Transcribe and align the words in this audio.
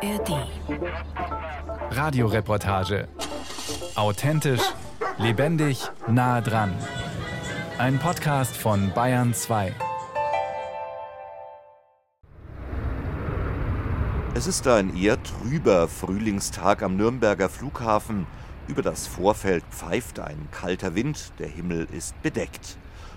ARD. 0.00 0.46
Radioreportage. 1.90 3.08
Authentisch, 3.96 4.62
lebendig, 5.18 5.90
nah 6.06 6.40
dran. 6.40 6.72
Ein 7.78 7.98
Podcast 7.98 8.56
von 8.56 8.92
Bayern 8.94 9.34
2. 9.34 9.74
Es 14.34 14.46
ist 14.46 14.68
ein 14.68 14.96
eher 14.96 15.20
trüber 15.20 15.88
Frühlingstag 15.88 16.84
am 16.84 16.96
Nürnberger 16.96 17.48
Flughafen. 17.48 18.28
Über 18.68 18.82
das 18.82 19.08
Vorfeld 19.08 19.64
pfeift 19.70 20.20
ein 20.20 20.46
kalter 20.52 20.94
Wind, 20.94 21.32
der 21.40 21.48
Himmel 21.48 21.88
ist 21.90 22.20
bedeckt. 22.22 22.76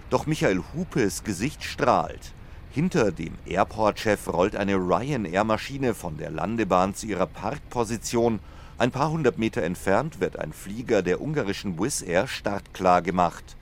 Doch 0.09 0.25
Michael 0.25 0.63
Hupes 0.73 1.23
Gesicht 1.23 1.63
strahlt. 1.63 2.34
Hinter 2.74 3.12
dem 3.12 3.34
Airport-Chef 3.46 4.30
rollt 4.30 4.56
eine 4.56 4.76
Ryanair-Maschine 4.76 5.94
von 5.94 6.16
der 6.16 6.32
Landebahn 6.32 6.95
zu 6.95 7.05
ihrer 7.05 7.26
Parkposition. 7.26 8.40
Ein 8.78 8.91
paar 8.91 9.12
hundert 9.12 9.38
Meter 9.38 9.62
entfernt 9.64 10.22
wird 10.22 10.40
ein 10.40 10.54
Flieger 10.54 11.02
der 11.02 11.20
ungarischen 11.20 11.78
Wizz 11.78 12.02
Air 12.02 12.28
startklar 12.28 13.02
gemacht. 13.02 13.58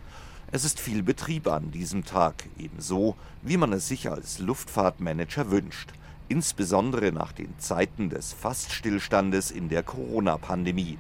Es 0.52 0.64
ist 0.64 0.80
viel 0.80 1.02
Betrieb 1.02 1.48
an 1.48 1.72
diesem 1.72 2.06
Tag, 2.06 2.44
ebenso 2.60 3.16
wie 3.42 3.58
man 3.58 3.74
es 3.74 3.88
sich 3.88 4.12
als 4.12 4.38
Luftfahrtmanager 4.38 5.50
wünscht, 5.50 5.90
insbesondere 6.28 7.12
nach 7.12 7.32
den 7.32 7.58
Zeiten 7.58 8.12
des 8.12 8.34
Faststillstandes 8.34 9.50
in 9.50 9.70
der 9.70 9.82
Corona-Pandemie. 9.82 11.00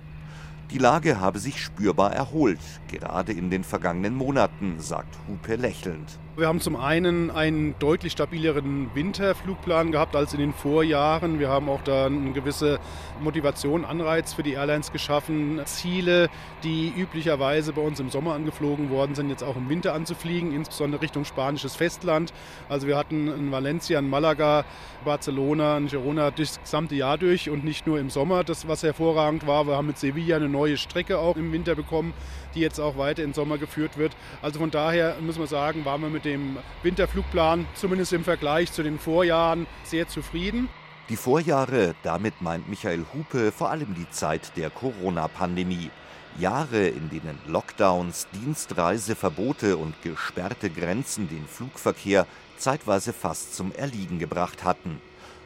Die 0.71 0.79
Lage 0.79 1.19
habe 1.19 1.37
sich 1.37 1.61
spürbar 1.61 2.11
erholt, 2.13 2.59
gerade 2.87 3.33
in 3.33 3.51
den 3.51 3.63
vergangenen 3.63 4.15
Monaten, 4.15 4.79
sagt 4.79 5.15
Hupe 5.27 5.57
lächelnd. 5.57 6.17
Wir 6.37 6.47
haben 6.47 6.61
zum 6.61 6.77
einen 6.77 7.31
einen 7.31 7.75
deutlich 7.79 8.13
stabileren 8.13 8.91
Winterflugplan 8.93 9.91
gehabt 9.91 10.15
als 10.15 10.31
in 10.33 10.39
den 10.39 10.53
Vorjahren. 10.53 11.37
Wir 11.37 11.49
haben 11.49 11.67
auch 11.67 11.81
da 11.83 12.05
eine 12.05 12.31
gewisse 12.31 12.79
Motivation, 13.19 13.83
Anreiz 13.83 14.33
für 14.33 14.43
die 14.43 14.53
Airlines 14.53 14.93
geschaffen. 14.93 15.59
Ziele, 15.65 16.29
die 16.63 16.93
üblicherweise 16.95 17.73
bei 17.73 17.81
uns 17.81 17.99
im 17.99 18.09
Sommer 18.09 18.35
angeflogen 18.35 18.89
worden 18.89 19.15
sind, 19.15 19.29
jetzt 19.29 19.43
auch 19.43 19.57
im 19.57 19.67
Winter 19.69 19.93
anzufliegen, 19.93 20.53
insbesondere 20.55 21.01
Richtung 21.01 21.25
spanisches 21.25 21.75
Festland. 21.75 22.31
Also 22.69 22.87
wir 22.87 22.95
hatten 22.95 23.27
in 23.27 23.51
Valencia, 23.51 23.99
in 23.99 24.09
Malaga, 24.09 24.63
Barcelona, 25.03 25.77
in 25.77 25.87
Girona 25.87 26.31
das 26.31 26.61
gesamte 26.61 26.95
Jahr 26.95 27.17
durch 27.17 27.49
und 27.49 27.65
nicht 27.65 27.85
nur 27.85 27.99
im 27.99 28.09
Sommer, 28.09 28.45
das 28.45 28.67
was 28.67 28.83
hervorragend 28.83 29.45
war. 29.45 29.67
Wir 29.67 29.75
haben 29.75 29.87
mit 29.87 29.97
Sevilla 29.97 30.37
eine 30.37 30.47
neue 30.47 30.77
Strecke 30.77 31.17
auch 31.17 31.35
im 31.35 31.51
Winter 31.51 31.75
bekommen, 31.75 32.13
die 32.55 32.61
jetzt 32.61 32.79
auch 32.79 32.97
weiter 32.97 33.23
im 33.23 33.33
Sommer 33.33 33.57
geführt 33.57 33.97
wird. 33.97 34.15
Also 34.41 34.59
von 34.59 34.71
daher 34.71 35.15
muss 35.19 35.37
man 35.37 35.47
sagen, 35.47 35.83
waren 35.83 36.01
wir 36.01 36.09
mit 36.09 36.28
dem 36.29 36.57
Winterflugplan 36.83 37.65
zumindest 37.73 38.13
im 38.13 38.23
Vergleich 38.23 38.71
zu 38.71 38.83
den 38.83 38.99
Vorjahren 38.99 39.65
sehr 39.83 40.07
zufrieden. 40.07 40.69
Die 41.09 41.15
Vorjahre, 41.15 41.95
damit 42.03 42.41
meint 42.41 42.69
Michael 42.69 43.03
Hupe 43.13 43.51
vor 43.51 43.71
allem 43.71 43.95
die 43.95 44.09
Zeit 44.11 44.55
der 44.55 44.69
Corona-Pandemie. 44.69 45.89
Jahre, 46.37 46.87
in 46.87 47.09
denen 47.09 47.39
Lockdowns, 47.47 48.27
Dienstreiseverbote 48.33 49.75
und 49.77 49.99
gesperrte 50.03 50.69
Grenzen 50.69 51.27
den 51.27 51.47
Flugverkehr 51.47 52.27
zeitweise 52.57 53.11
fast 53.11 53.55
zum 53.55 53.73
Erliegen 53.73 54.19
gebracht 54.19 54.63
hatten. 54.63 55.01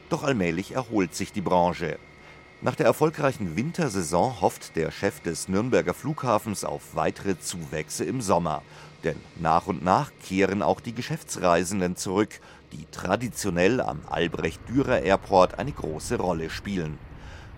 Doch 0.09 0.23
allmählich 0.23 0.73
erholt 0.73 1.15
sich 1.15 1.31
die 1.31 1.41
Branche. 1.41 1.97
Nach 2.61 2.75
der 2.75 2.85
erfolgreichen 2.85 3.55
Wintersaison 3.55 4.41
hofft 4.41 4.75
der 4.75 4.91
Chef 4.91 5.21
des 5.21 5.47
Nürnberger 5.47 5.93
Flughafens 5.93 6.65
auf 6.65 6.95
weitere 6.95 7.39
Zuwächse 7.39 8.03
im 8.03 8.21
Sommer. 8.21 8.61
Denn 9.03 9.17
nach 9.39 9.67
und 9.67 9.83
nach 9.83 10.11
kehren 10.25 10.61
auch 10.61 10.79
die 10.79 10.93
Geschäftsreisenden 10.93 11.95
zurück, 11.95 12.39
die 12.71 12.85
traditionell 12.91 13.81
am 13.81 14.01
Albrecht-Dürer 14.09 15.01
Airport 15.01 15.59
eine 15.59 15.71
große 15.71 16.17
Rolle 16.17 16.49
spielen. 16.49 16.97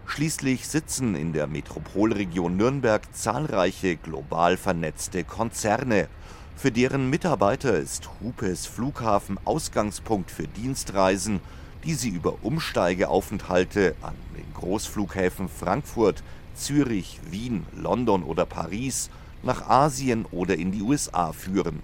Schließlich 0.08 0.68
sitzen 0.68 1.16
in 1.16 1.34
der 1.34 1.48
Metropolregion 1.48 2.58
Nürnberg 2.58 3.02
zahlreiche 3.14 3.96
global 3.96 4.58
vernetzte 4.58 5.24
Konzerne. 5.24 6.08
Für 6.56 6.72
deren 6.72 7.10
Mitarbeiter 7.10 7.76
ist 7.78 8.10
Hupes 8.22 8.66
Flughafen 8.66 9.40
Ausgangspunkt 9.46 10.32
für 10.32 10.48
Dienstreisen 10.48 11.42
die 11.86 11.94
sie 11.94 12.10
über 12.10 12.38
Umsteigeaufenthalte 12.42 13.96
an 14.02 14.16
den 14.36 14.52
Großflughäfen 14.56 15.48
Frankfurt, 15.48 16.24
Zürich, 16.56 17.20
Wien, 17.30 17.66
London 17.76 18.24
oder 18.24 18.46
Paris 18.46 19.10
nach 19.46 19.70
Asien 19.70 20.26
oder 20.32 20.56
in 20.56 20.72
die 20.72 20.82
USA 20.82 21.32
führen. 21.32 21.82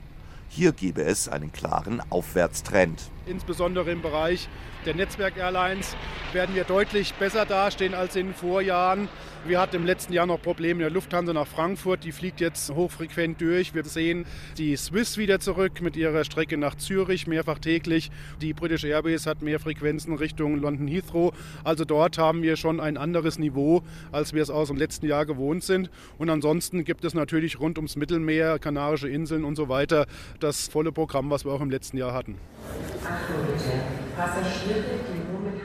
Hier 0.50 0.74
gebe 0.74 1.04
es 1.04 1.30
einen 1.30 1.52
klaren 1.54 2.02
Aufwärtstrend. 2.10 3.10
Insbesondere 3.26 3.92
im 3.92 4.02
Bereich 4.02 4.50
der 4.86 4.96
Netzwerk-Airlines 4.96 5.96
werden 6.34 6.56
wir 6.56 6.64
deutlich 6.64 7.14
besser 7.14 7.46
dastehen 7.46 7.94
als 7.94 8.16
in 8.16 8.28
den 8.28 8.34
Vorjahren. 8.34 9.10
Wir 9.46 9.60
hatten 9.60 9.76
im 9.76 9.86
letzten 9.86 10.14
Jahr 10.14 10.26
noch 10.26 10.42
Probleme 10.42 10.80
in 10.80 10.80
der 10.80 10.90
Lufthansa 10.90 11.34
nach 11.34 11.48
Frankfurt. 11.48 12.04
Die 12.04 12.12
fliegt 12.12 12.40
jetzt 12.42 12.72
hochfrequent 12.72 13.42
durch. 13.42 13.76
Wir 13.76 13.84
sehen 13.84 14.26
die 14.58 14.76
Swiss 14.76 15.18
wieder 15.18 15.40
zurück 15.40 15.82
mit 15.82 15.96
ihrer 15.96 16.24
Strecke 16.24 16.58
nach 16.58 16.76
Zürich, 16.76 17.28
mehrfach 17.28 17.60
täglich. 17.60 18.12
Die 18.42 18.54
British 18.54 18.84
Airways 18.84 19.28
hat 19.28 19.42
mehr 19.42 19.60
Frequenzen 19.60 20.16
Richtung 20.16 20.58
London 20.58 20.88
Heathrow. 20.88 21.34
Also 21.64 21.86
dort 21.86 22.18
haben 22.18 22.42
wir 22.42 22.56
schon 22.56 22.80
ein 22.80 22.98
anderes 22.98 23.38
Niveau, 23.38 23.84
als 24.12 24.34
wir 24.34 24.42
es 24.42 24.50
aus 24.50 24.70
dem 24.70 24.78
letzten 24.78 25.08
Jahr 25.08 25.26
gewohnt 25.26 25.64
sind. 25.64 25.92
Und 26.18 26.30
ansonsten 26.30 26.84
gibt 26.84 27.04
es 27.04 27.14
natürlich 27.14 27.60
rund 27.60 27.78
ums 27.78 27.96
Mittelmeer, 27.96 28.58
Kanarische 28.58 29.10
Inseln 29.10 29.44
und 29.44 29.56
so 29.56 29.70
weiter 29.70 30.08
das 30.40 30.68
volle 30.68 30.92
Programm, 30.92 31.30
was 31.30 31.46
wir 31.46 31.52
auch 31.52 31.62
im 31.62 31.70
letzten 31.70 31.98
Jahr 31.98 32.14
hatten. 32.14 32.38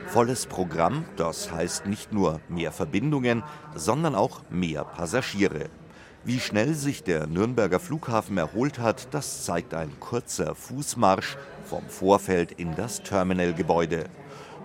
Volles 0.07 0.47
Programm, 0.47 1.05
das 1.17 1.53
heißt 1.53 1.87
nicht 1.87 2.13
nur 2.13 2.41
mehr 2.49 2.73
Verbindungen, 2.73 3.43
sondern 3.75 4.15
auch 4.15 4.41
mehr 4.51 4.85
Passagiere. 4.85 5.69
Wie 6.25 6.41
schnell 6.41 6.75
sich 6.75 7.05
der 7.05 7.27
Nürnberger 7.27 7.79
Flughafen 7.79 8.37
erholt 8.37 8.79
hat, 8.79 9.15
das 9.15 9.45
zeigt 9.45 9.75
ein 9.75 9.93
kurzer 10.01 10.55
Fußmarsch 10.55 11.37
vom 11.65 11.85
Vorfeld 11.89 12.53
in 12.53 12.75
das 12.75 13.03
Terminalgebäude. 13.03 14.07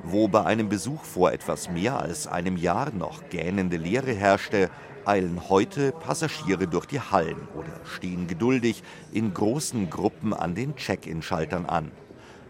Wo 0.03 0.27
bei 0.27 0.43
einem 0.43 0.69
Besuch 0.69 1.03
vor 1.03 1.31
etwas 1.31 1.69
mehr 1.69 1.99
als 1.99 2.25
einem 2.25 2.57
Jahr 2.57 2.91
noch 2.91 3.29
gähnende 3.29 3.77
Leere 3.77 4.13
herrschte, 4.13 4.71
eilen 5.05 5.49
heute 5.49 5.91
Passagiere 5.91 6.67
durch 6.67 6.85
die 6.87 6.99
Hallen 6.99 7.47
oder 7.55 7.79
stehen 7.85 8.27
geduldig 8.27 8.81
in 9.11 9.33
großen 9.33 9.89
Gruppen 9.89 10.33
an 10.33 10.55
den 10.55 10.75
Check-in-Schaltern 10.75 11.65
an. 11.65 11.91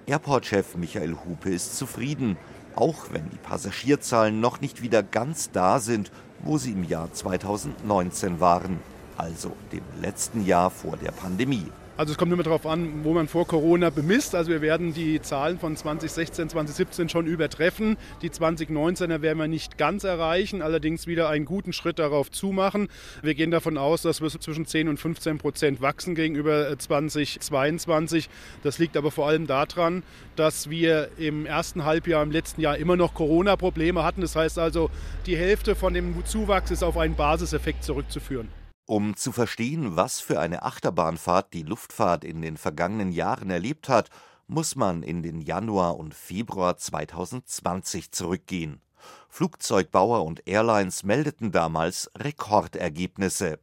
Airport-Chef 0.06 0.76
Michael 0.76 1.16
Hupe 1.26 1.50
ist 1.50 1.78
zufrieden 1.78 2.38
auch 2.76 3.12
wenn 3.12 3.30
die 3.30 3.38
Passagierzahlen 3.38 4.40
noch 4.40 4.62
nicht 4.62 4.82
wieder 4.82 5.04
ganz 5.04 5.52
da 5.52 5.80
sind, 5.80 6.12
wo 6.40 6.58
sie 6.58 6.72
im 6.72 6.84
Jahr 6.84 7.12
2019 7.12 8.40
waren, 8.40 8.80
also 9.22 9.56
dem 9.72 9.84
letzten 10.02 10.44
Jahr 10.46 10.72
vor 10.72 10.98
der 10.98 11.12
Pandemie. 11.12 11.68
Also 11.96 12.14
es 12.14 12.18
kommt 12.18 12.34
immer 12.34 12.42
darauf 12.42 12.66
an, 12.66 13.04
wo 13.04 13.14
man 13.14 13.28
vor 13.28 13.46
Corona 13.46 13.92
bemisst. 13.92 14.34
Also 14.34 14.50
wir 14.50 14.62
werden 14.62 14.92
die 14.92 15.22
Zahlen 15.22 15.60
von 15.60 15.76
2016, 15.76 16.50
2017 16.50 17.10
schon 17.10 17.28
übertreffen. 17.28 17.98
Die 18.24 18.32
2019er 18.32 19.22
werden 19.22 19.38
wir 19.38 19.48
nicht 19.48 19.78
ganz 19.78 20.04
erreichen, 20.04 20.64
allerdings 20.64 21.06
wieder 21.06 21.30
einen 21.30 21.46
guten 21.46 21.74
Schritt 21.74 22.00
darauf 22.00 22.32
zumachen. 22.32 22.88
Wir 23.22 23.36
gehen 23.36 23.52
davon 23.52 23.78
aus, 23.78 24.02
dass 24.02 24.20
wir 24.20 24.30
zwischen 24.30 24.66
10 24.66 24.88
und 24.88 24.98
15 24.98 25.38
Prozent 25.38 25.82
wachsen 25.82 26.16
gegenüber 26.16 26.76
2022. 26.76 28.30
Das 28.64 28.80
liegt 28.80 28.98
aber 28.98 29.12
vor 29.12 29.28
allem 29.28 29.46
daran, 29.46 30.02
dass 30.36 30.72
wir 30.72 31.10
im 31.20 31.46
ersten 31.46 31.86
Halbjahr 31.86 32.24
im 32.24 32.32
letzten 32.32 32.62
Jahr 32.62 32.78
immer 32.78 32.96
noch 32.96 33.14
Corona-Probleme 33.14 34.04
hatten. 34.04 34.22
Das 34.22 34.36
heißt 34.36 34.58
also, 34.58 34.90
die 35.28 35.38
Hälfte 35.38 35.76
von 35.76 35.94
dem 35.94 36.16
Zuwachs 36.26 36.72
ist 36.72 36.82
auf 36.82 36.98
einen 36.98 37.14
Basiseffekt 37.14 37.84
zurückzuführen. 37.84 38.48
Um 38.92 39.16
zu 39.16 39.32
verstehen, 39.32 39.96
was 39.96 40.20
für 40.20 40.42
eine 40.42 40.64
Achterbahnfahrt 40.64 41.54
die 41.54 41.64
Luftfahrt 41.64 42.26
in 42.26 42.42
den 42.42 42.58
vergangenen 42.58 43.14
Jahren 43.14 43.50
erlebt 43.50 43.88
hat, 43.88 44.10
muss 44.48 44.76
man 44.76 45.02
in 45.02 45.24
den 45.24 45.40
Januar 45.40 45.96
und 45.96 46.14
Februar 46.14 46.76
2020 46.76 48.12
zurückgehen. 48.12 48.82
Flugzeugbauer 49.30 50.26
und 50.26 50.46
Airlines 50.46 51.04
meldeten 51.04 51.54
damals 51.54 52.12
Rekordergebnisse. 52.18 53.60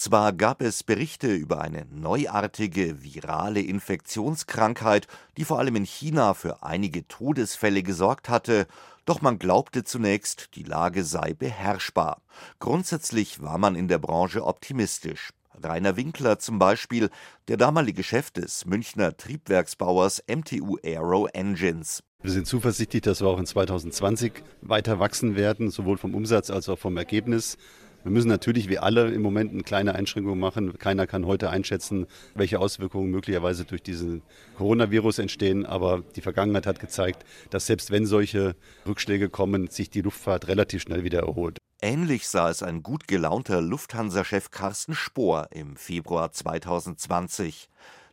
Zwar 0.00 0.32
gab 0.32 0.62
es 0.62 0.82
Berichte 0.82 1.30
über 1.30 1.60
eine 1.60 1.84
neuartige 1.90 3.02
virale 3.02 3.60
Infektionskrankheit, 3.60 5.06
die 5.36 5.44
vor 5.44 5.58
allem 5.58 5.76
in 5.76 5.84
China 5.84 6.32
für 6.32 6.62
einige 6.62 7.06
Todesfälle 7.06 7.82
gesorgt 7.82 8.30
hatte, 8.30 8.66
doch 9.04 9.20
man 9.20 9.38
glaubte 9.38 9.84
zunächst, 9.84 10.54
die 10.54 10.62
Lage 10.62 11.04
sei 11.04 11.34
beherrschbar. 11.34 12.22
Grundsätzlich 12.60 13.42
war 13.42 13.58
man 13.58 13.74
in 13.74 13.88
der 13.88 13.98
Branche 13.98 14.42
optimistisch. 14.46 15.34
Rainer 15.62 15.98
Winkler 15.98 16.38
zum 16.38 16.58
Beispiel, 16.58 17.10
der 17.48 17.58
damalige 17.58 18.02
Chef 18.02 18.30
des 18.30 18.64
Münchner 18.64 19.18
Triebwerksbauers 19.18 20.24
MTU 20.26 20.78
Aero 20.82 21.26
Engines. 21.26 22.02
Wir 22.22 22.30
sind 22.30 22.46
zuversichtlich, 22.46 23.02
dass 23.02 23.20
wir 23.20 23.28
auch 23.28 23.38
in 23.38 23.44
2020 23.44 24.32
weiter 24.62 24.98
wachsen 24.98 25.36
werden, 25.36 25.70
sowohl 25.70 25.98
vom 25.98 26.14
Umsatz 26.14 26.48
als 26.48 26.70
auch 26.70 26.78
vom 26.78 26.96
Ergebnis. 26.96 27.58
Wir 28.02 28.10
müssen 28.10 28.28
natürlich 28.28 28.70
wie 28.70 28.78
alle 28.78 29.10
im 29.10 29.20
Moment 29.20 29.52
eine 29.52 29.62
kleine 29.62 29.94
Einschränkung 29.94 30.38
machen. 30.38 30.78
Keiner 30.78 31.06
kann 31.06 31.26
heute 31.26 31.50
einschätzen, 31.50 32.06
welche 32.34 32.58
Auswirkungen 32.58 33.10
möglicherweise 33.10 33.64
durch 33.66 33.82
diesen 33.82 34.22
Coronavirus 34.56 35.18
entstehen. 35.18 35.66
Aber 35.66 36.02
die 36.16 36.22
Vergangenheit 36.22 36.66
hat 36.66 36.80
gezeigt, 36.80 37.26
dass 37.50 37.66
selbst 37.66 37.90
wenn 37.90 38.06
solche 38.06 38.56
Rückschläge 38.86 39.28
kommen, 39.28 39.68
sich 39.68 39.90
die 39.90 40.00
Luftfahrt 40.00 40.48
relativ 40.48 40.80
schnell 40.80 41.04
wieder 41.04 41.20
erholt. 41.20 41.58
Ähnlich 41.82 42.28
sah 42.28 42.50
es 42.50 42.62
ein 42.62 42.82
gut 42.82 43.06
gelaunter 43.06 43.60
Lufthansa-Chef 43.60 44.50
Carsten 44.50 44.94
Spohr 44.94 45.48
im 45.50 45.76
Februar 45.76 46.32
2020. 46.32 47.68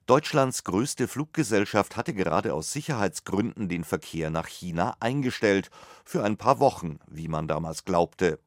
Deutschlands 0.07 0.63
größte 0.63 1.05
Fluggesellschaft 1.05 1.97
hatte 1.97 2.13
gerade 2.13 2.53
aus 2.53 2.71
Sicherheitsgründen 2.71 3.67
den 3.67 3.83
Verkehr 3.83 4.29
nach 4.29 4.47
China 4.47 4.95
eingestellt, 5.01 5.69
für 6.05 6.23
ein 6.23 6.37
paar 6.37 6.61
Wochen, 6.61 6.99
wie 7.07 7.27
man 7.27 7.49
damals 7.49 7.83
glaubte. 7.83 8.39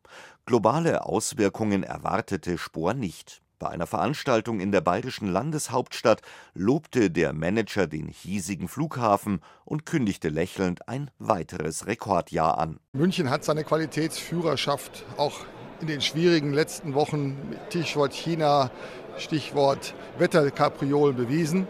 Globale 0.47 1.05
Auswirkungen 1.05 1.83
erwartete 1.83 2.57
Spohr 2.57 2.95
nicht. 2.95 3.43
Bei 3.59 3.69
einer 3.69 3.87
Veranstaltung 3.87 4.59
in 4.59 4.73
der 4.73 4.81
bayerischen 4.81 5.29
Landeshauptstadt 5.29 6.23
lobte 6.55 7.11
der 7.11 7.35
Manager 7.35 7.87
den 7.87 8.09
hiesigen 8.09 8.67
Flughafen 8.67 9.43
und 9.67 9.85
kündigte 9.85 10.31
lächelnd 10.31 10.89
ein 10.89 11.11
weiteres 11.19 11.87
Rekordjahr 11.87 12.57
an. 12.57 12.81
München 12.95 13.29
hat 13.29 13.45
seine 13.45 13.65
Qualitätsführerschaft 13.65 15.05
auch 15.19 15.45
in 15.81 15.87
den 15.87 16.01
schwierigen 16.01 16.53
letzten 16.53 16.95
Wochen, 16.95 17.37
Stichwort 17.69 18.13
China, 18.13 18.71
Stichwort 19.17 19.95
Wetterkapriolen 20.19 21.17
bewiesen. 21.17 21.67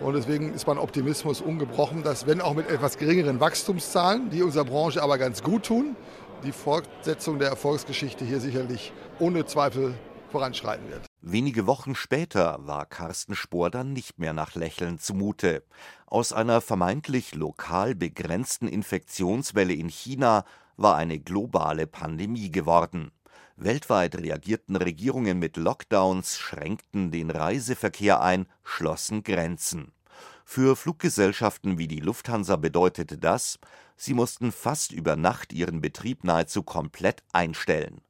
Und 0.00 0.14
deswegen 0.14 0.54
ist 0.54 0.66
mein 0.66 0.78
Optimismus 0.78 1.40
ungebrochen, 1.40 2.02
dass 2.02 2.26
wenn 2.26 2.40
auch 2.40 2.54
mit 2.54 2.70
etwas 2.70 2.96
geringeren 2.96 3.38
Wachstumszahlen, 3.38 4.30
die 4.30 4.42
unserer 4.42 4.64
Branche 4.64 5.02
aber 5.02 5.18
ganz 5.18 5.42
gut 5.42 5.64
tun, 5.66 5.94
die 6.42 6.52
Fortsetzung 6.52 7.38
der 7.38 7.48
Erfolgsgeschichte 7.48 8.24
hier 8.24 8.40
sicherlich 8.40 8.92
ohne 9.18 9.44
Zweifel 9.44 9.94
voranschreiten 10.30 10.88
wird. 10.88 11.02
Wenige 11.20 11.66
Wochen 11.66 11.94
später 11.94 12.58
war 12.60 12.86
Carsten 12.86 13.34
Spohr 13.34 13.70
dann 13.70 13.92
nicht 13.92 14.18
mehr 14.18 14.32
nach 14.32 14.54
Lächeln 14.54 14.98
zumute. 14.98 15.64
Aus 16.06 16.32
einer 16.32 16.62
vermeintlich 16.62 17.34
lokal 17.34 17.94
begrenzten 17.94 18.68
Infektionswelle 18.68 19.74
in 19.74 19.88
China 19.88 20.44
war 20.78 20.96
eine 20.96 21.18
globale 21.18 21.86
Pandemie 21.86 22.50
geworden. 22.50 23.10
Weltweit 23.62 24.16
reagierten 24.16 24.74
Regierungen 24.74 25.38
mit 25.38 25.58
Lockdowns, 25.58 26.38
schränkten 26.38 27.10
den 27.10 27.30
Reiseverkehr 27.30 28.22
ein, 28.22 28.46
schlossen 28.64 29.22
Grenzen. 29.22 29.92
Für 30.46 30.76
Fluggesellschaften 30.76 31.76
wie 31.76 31.86
die 31.86 32.00
Lufthansa 32.00 32.56
bedeutete 32.56 33.18
das, 33.18 33.58
sie 33.96 34.14
mussten 34.14 34.50
fast 34.50 34.92
über 34.92 35.14
Nacht 35.14 35.52
ihren 35.52 35.82
Betrieb 35.82 36.24
nahezu 36.24 36.62
komplett 36.62 37.22
einstellen. 37.32 38.00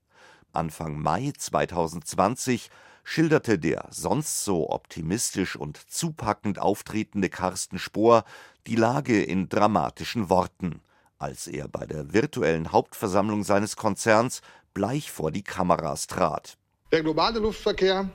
Anfang 0.52 1.00
Mai 1.00 1.32
2020 1.36 2.70
schilderte 3.02 3.58
der 3.58 3.88
sonst 3.90 4.44
so 4.44 4.70
optimistisch 4.70 5.56
und 5.56 5.78
zupackend 5.90 6.60
auftretende 6.60 7.28
Carsten 7.28 7.80
Spohr 7.80 8.24
die 8.68 8.76
Lage 8.76 9.20
in 9.20 9.48
dramatischen 9.48 10.28
Worten, 10.28 10.80
als 11.18 11.46
er 11.46 11.68
bei 11.68 11.86
der 11.86 12.12
virtuellen 12.12 12.72
Hauptversammlung 12.72 13.42
seines 13.42 13.76
Konzerns 13.76 14.42
bleich 14.74 15.10
vor 15.10 15.30
die 15.30 15.42
Kameras 15.42 16.06
trat. 16.06 16.56
Der 16.92 17.02
globale 17.02 17.38
Luftverkehr 17.38 18.08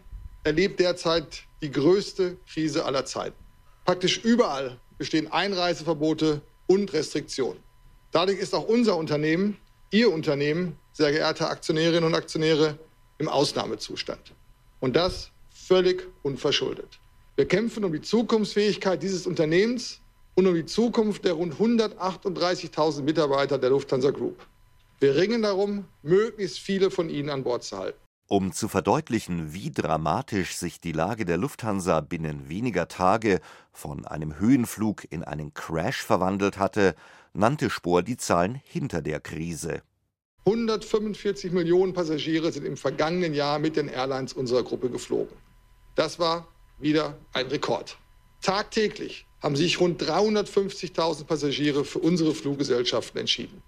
erlebt 0.44 0.80
derzeit 0.80 1.44
die 1.62 1.72
größte 1.72 2.38
Krise 2.48 2.86
aller 2.86 3.06
Zeiten. 3.06 3.38
Praktisch 3.86 4.24
überall 4.24 4.80
bestehen 4.98 5.32
Einreiseverbote 5.32 6.42
und 6.68 6.94
Restriktionen. 6.94 7.62
Dadurch 8.12 8.40
ist 8.40 8.54
auch 8.54 8.68
unser 8.68 8.98
Unternehmen, 8.98 9.58
Ihr 9.92 10.12
Unternehmen, 10.12 10.78
sehr 10.94 11.12
geehrte 11.12 11.48
Aktionärinnen 11.48 12.04
und 12.04 12.16
Aktionäre, 12.16 12.78
im 13.18 13.30
Ausnahmezustand. 13.30 14.34
Und 14.80 14.96
das 14.96 15.32
völlig 15.50 16.08
unverschuldet. 16.24 17.00
Wir 17.36 17.48
kämpfen 17.48 17.84
um 17.84 17.94
die 17.94 18.02
Zukunftsfähigkeit 18.02 19.02
dieses 19.02 19.28
Unternehmens 19.28 20.00
und 20.36 20.48
um 20.48 20.54
die 20.54 20.66
Zukunft 20.66 21.26
der 21.26 21.34
rund 21.34 21.56
138.000 21.56 23.02
Mitarbeiter 23.04 23.58
der 23.58 23.70
Lufthansa 23.70 24.12
Group. 24.12 24.46
Wir 25.00 25.16
ringen 25.16 25.42
darum, 25.42 25.86
möglichst 26.04 26.60
viele 26.60 26.90
von 26.90 27.10
ihnen 27.10 27.30
an 27.30 27.44
Bord 27.44 27.64
zu 27.64 27.78
halten. 27.78 28.00
Um 28.28 28.54
zu 28.54 28.68
verdeutlichen, 28.68 29.54
wie 29.54 29.70
dramatisch 29.70 30.56
sich 30.56 30.80
die 30.82 30.94
Lage 30.94 31.26
der 31.26 31.38
Lufthansa 31.38 32.02
binnen 32.02 32.50
weniger 32.50 32.88
Tage 32.88 33.40
von 33.72 34.06
einem 34.06 34.40
Höhenflug 34.40 35.06
in 35.12 35.24
einen 35.24 35.54
Crash 35.54 36.02
verwandelt 36.02 36.58
hatte, 36.58 36.96
nannte 37.34 37.70
Spohr 37.70 38.02
die 38.02 38.18
Zahlen 38.18 38.56
hinter 38.64 39.04
der 39.04 39.20
Krise. 39.20 39.84
145 40.46 41.52
Millionen 41.52 41.94
Passagiere 41.94 42.52
sind 42.52 42.66
im 42.66 42.78
vergangenen 42.78 43.34
Jahr 43.34 43.60
mit 43.60 43.76
den 43.76 43.90
Airlines 43.90 44.34
unserer 44.34 44.64
Gruppe 44.64 44.90
geflogen. 44.90 45.36
Das 45.96 46.18
war 46.18 46.48
wieder 46.80 47.18
ein 47.34 47.48
Rekord. 47.48 47.98
Tagtäglich 48.42 49.28
haben 49.42 49.56
sich 49.56 49.80
rund 49.80 50.02
350.000 50.02 51.26
Passagiere 51.26 51.86
für 51.86 52.00
unsere 52.00 52.34
Fluggesellschaften 52.34 53.20
entschieden. 53.20 53.62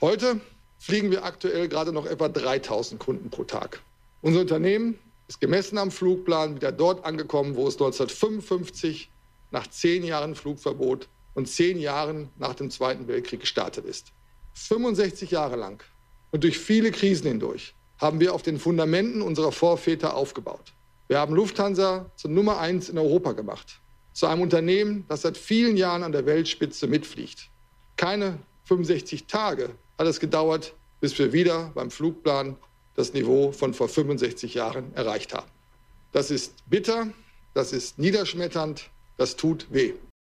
Heute 0.00 0.40
fliegen 0.82 1.12
wir 1.12 1.24
aktuell 1.24 1.68
gerade 1.68 1.92
noch 1.92 2.06
etwa 2.06 2.28
3000 2.28 3.00
Kunden 3.00 3.30
pro 3.30 3.44
Tag. 3.44 3.80
Unser 4.20 4.40
Unternehmen 4.40 4.98
ist 5.28 5.40
gemessen 5.40 5.78
am 5.78 5.92
Flugplan 5.92 6.56
wieder 6.56 6.72
dort 6.72 7.04
angekommen, 7.04 7.54
wo 7.54 7.68
es 7.68 7.74
1955 7.74 9.08
nach 9.52 9.68
zehn 9.68 10.02
Jahren 10.02 10.34
Flugverbot 10.34 11.08
und 11.34 11.48
zehn 11.48 11.78
Jahren 11.78 12.30
nach 12.36 12.54
dem 12.54 12.68
Zweiten 12.68 13.06
Weltkrieg 13.06 13.38
gestartet 13.38 13.84
ist. 13.84 14.08
65 14.54 15.30
Jahre 15.30 15.54
lang 15.54 15.84
und 16.32 16.42
durch 16.42 16.58
viele 16.58 16.90
Krisen 16.90 17.28
hindurch 17.28 17.76
haben 17.98 18.18
wir 18.18 18.34
auf 18.34 18.42
den 18.42 18.58
Fundamenten 18.58 19.22
unserer 19.22 19.52
Vorväter 19.52 20.16
aufgebaut. 20.16 20.72
Wir 21.06 21.20
haben 21.20 21.36
Lufthansa 21.36 22.10
zur 22.16 22.32
Nummer 22.32 22.58
eins 22.58 22.88
in 22.88 22.98
Europa 22.98 23.32
gemacht, 23.32 23.80
zu 24.14 24.26
einem 24.26 24.42
Unternehmen, 24.42 25.04
das 25.08 25.22
seit 25.22 25.38
vielen 25.38 25.76
Jahren 25.76 26.02
an 26.02 26.10
der 26.10 26.26
Weltspitze 26.26 26.88
mitfliegt. 26.88 27.50
Keine 27.96 28.38
65 28.64 29.28
Tage 29.28 29.70
hat 30.02 30.08
es 30.08 30.18
gedauert, 30.18 30.74
bis 31.00 31.16
wir 31.16 31.32
wieder 31.32 31.70
beim 31.76 31.88
Flugplan 31.88 32.56
das 32.96 33.14
Niveau 33.14 33.52
von 33.52 33.72
vor 33.72 33.88
65 33.88 34.54
Jahren 34.54 34.92
erreicht 34.94 35.32
haben. 35.32 35.50
Das 36.10 36.32
ist 36.32 36.68
bitter, 36.68 37.06
das 37.54 37.72
ist 37.72 38.00
niederschmetternd, 38.00 38.90
das 39.16 39.36
tut 39.36 39.68
weh. 39.70 39.94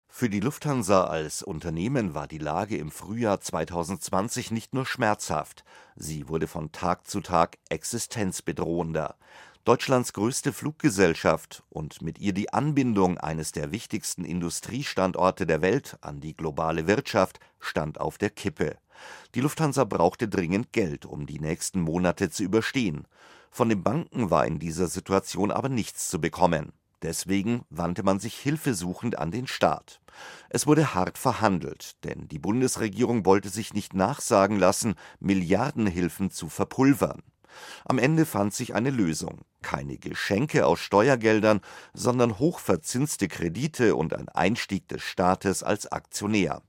Für 0.09 0.29
die 0.29 0.39
Lufthansa 0.39 1.03
als 1.03 1.43
Unternehmen 1.43 2.13
war 2.13 2.27
die 2.27 2.37
Lage 2.37 2.77
im 2.77 2.91
Frühjahr 2.91 3.41
2020 3.41 4.51
nicht 4.51 4.73
nur 4.73 4.85
schmerzhaft, 4.85 5.65
sie 5.97 6.29
wurde 6.29 6.47
von 6.47 6.71
Tag 6.71 7.05
zu 7.05 7.19
Tag 7.19 7.57
existenzbedrohender. 7.67 9.17
Deutschlands 9.65 10.13
größte 10.13 10.53
Fluggesellschaft 10.53 11.63
und 11.69 12.01
mit 12.01 12.19
ihr 12.19 12.31
die 12.31 12.53
Anbindung 12.53 13.17
eines 13.17 13.51
der 13.51 13.73
wichtigsten 13.73 14.23
Industriestandorte 14.23 15.45
der 15.45 15.61
Welt 15.61 15.97
an 15.99 16.21
die 16.21 16.37
globale 16.37 16.87
Wirtschaft 16.87 17.41
stand 17.59 17.99
auf 17.99 18.17
der 18.17 18.29
Kippe. 18.29 18.77
Die 19.35 19.41
Lufthansa 19.41 19.83
brauchte 19.83 20.27
dringend 20.27 20.73
Geld, 20.73 21.05
um 21.05 21.25
die 21.25 21.39
nächsten 21.39 21.81
Monate 21.81 22.29
zu 22.29 22.43
überstehen. 22.43 23.07
Von 23.51 23.69
den 23.69 23.83
Banken 23.83 24.29
war 24.29 24.45
in 24.45 24.59
dieser 24.59 24.87
Situation 24.87 25.51
aber 25.51 25.69
nichts 25.69 26.09
zu 26.09 26.21
bekommen. 26.21 26.73
Deswegen 27.03 27.63
wandte 27.69 28.03
man 28.03 28.19
sich 28.19 28.35
hilfesuchend 28.35 29.19
an 29.19 29.31
den 29.31 29.45
Staat. 29.45 30.01
Es 30.49 30.65
wurde 30.65 30.95
hart 30.95 31.17
verhandelt, 31.17 32.03
denn 32.03 32.27
die 32.27 32.39
Bundesregierung 32.39 33.25
wollte 33.25 33.49
sich 33.49 33.73
nicht 33.73 33.93
nachsagen 33.93 34.57
lassen, 34.57 34.95
Milliardenhilfen 35.19 36.31
zu 36.31 36.49
verpulvern. 36.49 37.21
Am 37.85 37.99
Ende 37.99 38.25
fand 38.25 38.53
sich 38.53 38.73
eine 38.73 38.89
Lösung. 38.89 39.41
Keine 39.61 39.97
Geschenke 39.97 40.65
aus 40.65 40.79
Steuergeldern, 40.79 41.61
sondern 41.93 42.39
hochverzinste 42.39 43.27
Kredite 43.27 43.95
und 43.95 44.13
ein 44.13 44.29
Einstieg 44.29 44.87
des 44.87 45.01
Staates 45.01 45.63
als 45.63 45.91
Aktionär. 45.91 46.61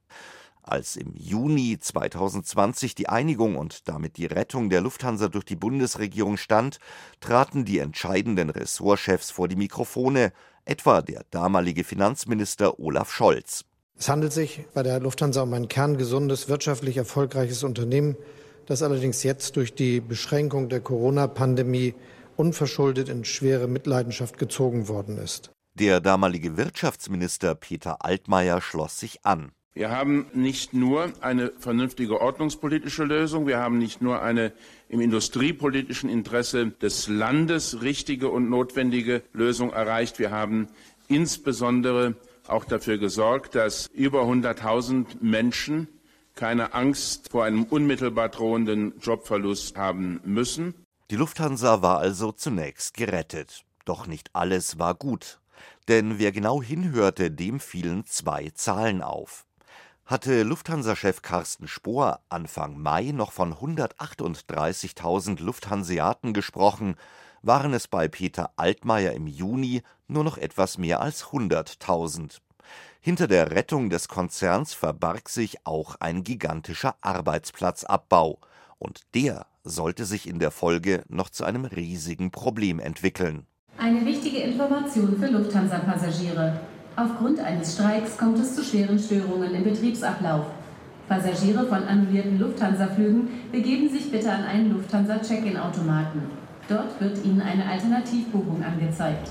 Als 0.69 0.97
im 0.97 1.15
Juni 1.15 1.79
2020 1.81 2.95
die 2.95 3.09
Einigung 3.09 3.57
und 3.57 3.89
damit 3.89 4.19
die 4.19 4.27
Rettung 4.27 4.69
der 4.69 4.83
Lufthansa 4.83 5.29
durch 5.29 5.47
die 5.47 5.57
Bundesregierung 5.57 6.37
stand, 6.37 6.79
traten 7.21 7.65
die 7.65 7.79
entscheidenden 7.79 8.51
Ressortchefs 8.51 9.31
vor 9.31 9.49
die 9.49 9.57
Mikrofone, 9.57 10.31
etwa 10.67 11.01
der 11.01 11.25
damalige 11.31 11.85
Finanzminister 11.85 12.79
Olaf 12.79 13.11
Scholz. 13.11 13.65
Es 13.99 14.11
handelt 14.11 14.35
sich 14.35 14.67
bei 14.75 14.83
der 14.83 15.01
Lufthansa 15.01 15.41
um 15.41 15.55
ein 15.55 15.69
kerngesundes, 15.69 16.51
wirtschaftlich 16.51 16.99
erfolgreiches 16.99 17.65
Unternehmen, 17.65 18.17
das 18.67 18.83
allerdings 18.83 19.23
jetzt 19.23 19.57
durch 19.57 19.75
die 19.75 20.01
Beschränkung 20.01 20.69
der 20.69 20.81
Corona-Pandemie 20.81 21.95
unverschuldet 22.37 23.09
in 23.09 23.25
schwere 23.25 23.69
Mitleidenschaft 23.69 24.37
gezogen 24.37 24.87
worden 24.87 25.17
ist. 25.17 25.51
Der 25.73 26.01
damalige 26.01 26.59
Wirtschaftsminister 26.59 27.55
Peter 27.55 28.05
Altmaier 28.05 28.61
schloss 28.61 28.99
sich 28.99 29.25
an. 29.25 29.53
Wir 29.79 29.93
haben 29.93 30.27
nicht 30.33 30.75
nur 30.75 31.13
eine 31.21 31.53
vernünftige 31.61 32.21
ordnungspolitische 32.21 33.05
Lösung, 33.05 33.47
wir 33.47 33.59
haben 33.59 33.79
nicht 33.79 34.03
nur 34.03 34.21
eine 34.21 34.53
im 34.89 35.01
industriepolitischen 35.01 36.11
Interesse 36.11 36.73
des 36.73 37.07
Landes 37.07 37.81
richtige 37.81 38.29
und 38.29 38.51
notwendige 38.51 39.23
Lösung 39.33 39.73
erreicht, 39.73 40.19
wir 40.19 40.33
haben 40.33 40.67
insbesondere 41.07 42.17
auch 42.49 42.65
dafür 42.65 42.99
gesorgt, 42.99 43.55
dass 43.55 43.87
über 43.95 44.23
100.000 44.23 45.21
Menschen 45.21 45.87
keine 46.35 46.75
Angst 46.75 47.31
vor 47.31 47.45
einem 47.45 47.63
unmittelbar 47.63 48.31
drohenden 48.31 48.95
Jobverlust 49.01 49.77
haben 49.77 50.19
müssen. 50.25 50.75
Die 51.13 51.17
Lufthansa 51.17 51.83
war 51.83 51.99
also 51.99 52.33
zunächst 52.33 52.95
gerettet. 52.95 53.63
Doch 53.85 54.09
nicht 54.09 54.31
alles 54.33 54.81
war 54.81 54.97
gut. 54.97 55.39
Denn 55.87 56.19
wer 56.19 56.33
genau 56.33 56.61
hinhörte, 56.61 57.31
dem 57.31 57.61
fielen 57.61 58.07
zwei 58.07 58.51
Zahlen 58.51 59.03
auf. 59.03 59.45
Hatte 60.09 60.43
Lufthansa-Chef 60.43 61.21
Carsten 61.21 61.69
Spohr 61.69 62.21
Anfang 62.31 62.81
Mai 62.81 63.13
noch 63.13 63.31
von 63.31 63.53
138.000 63.53 65.43
Lufthanseaten 65.43 66.33
gesprochen, 66.33 66.95
waren 67.43 67.75
es 67.75 67.89
bei 67.89 68.09
Peter 68.09 68.53
Altmaier 68.57 69.13
im 69.13 69.27
Juni 69.27 69.83
nur 70.07 70.25
noch 70.25 70.39
etwas 70.39 70.79
mehr 70.79 71.03
als 71.03 71.27
100.000. 71.27 72.39
Hinter 73.03 73.27
der 73.27 73.51
Rettung 73.51 73.91
des 73.91 74.09
Konzerns 74.09 74.73
verbarg 74.73 75.29
sich 75.29 75.67
auch 75.67 75.97
ein 76.01 76.25
gigantischer 76.25 76.95
Arbeitsplatzabbau. 77.03 78.39
Und 78.79 79.03
der 79.15 79.45
sollte 79.63 80.07
sich 80.07 80.27
in 80.27 80.39
der 80.39 80.53
Folge 80.53 81.03
noch 81.11 81.29
zu 81.29 81.45
einem 81.45 81.67
riesigen 81.67 82.31
Problem 82.31 82.81
entwickeln. 82.81 83.47
Eine 83.77 84.07
wichtige 84.07 84.39
Information 84.39 85.19
für 85.19 85.27
Lufthansa-Passagiere. 85.27 86.59
Aufgrund 86.99 87.39
eines 87.39 87.75
Streiks 87.75 88.19
kommt 88.19 88.41
es 88.41 88.57
zu 88.57 88.65
schweren 88.65 88.99
Störungen 88.99 89.55
im 89.55 89.63
Betriebsablauf. 89.63 90.47
Passagiere 91.07 91.65
von 91.69 91.85
annullierten 91.85 92.41
Lufthansa-Flügen 92.41 93.29
begeben 93.53 93.89
sich 93.89 94.11
bitte 94.11 94.33
an 94.33 94.43
einen 94.43 94.73
Lufthansa-Check-in-Automaten. 94.73 96.23
Dort 96.69 97.01
wird 97.01 97.25
ihnen 97.25 97.41
eine 97.41 97.71
Alternativbuchung 97.71 98.65
angezeigt. 98.65 99.31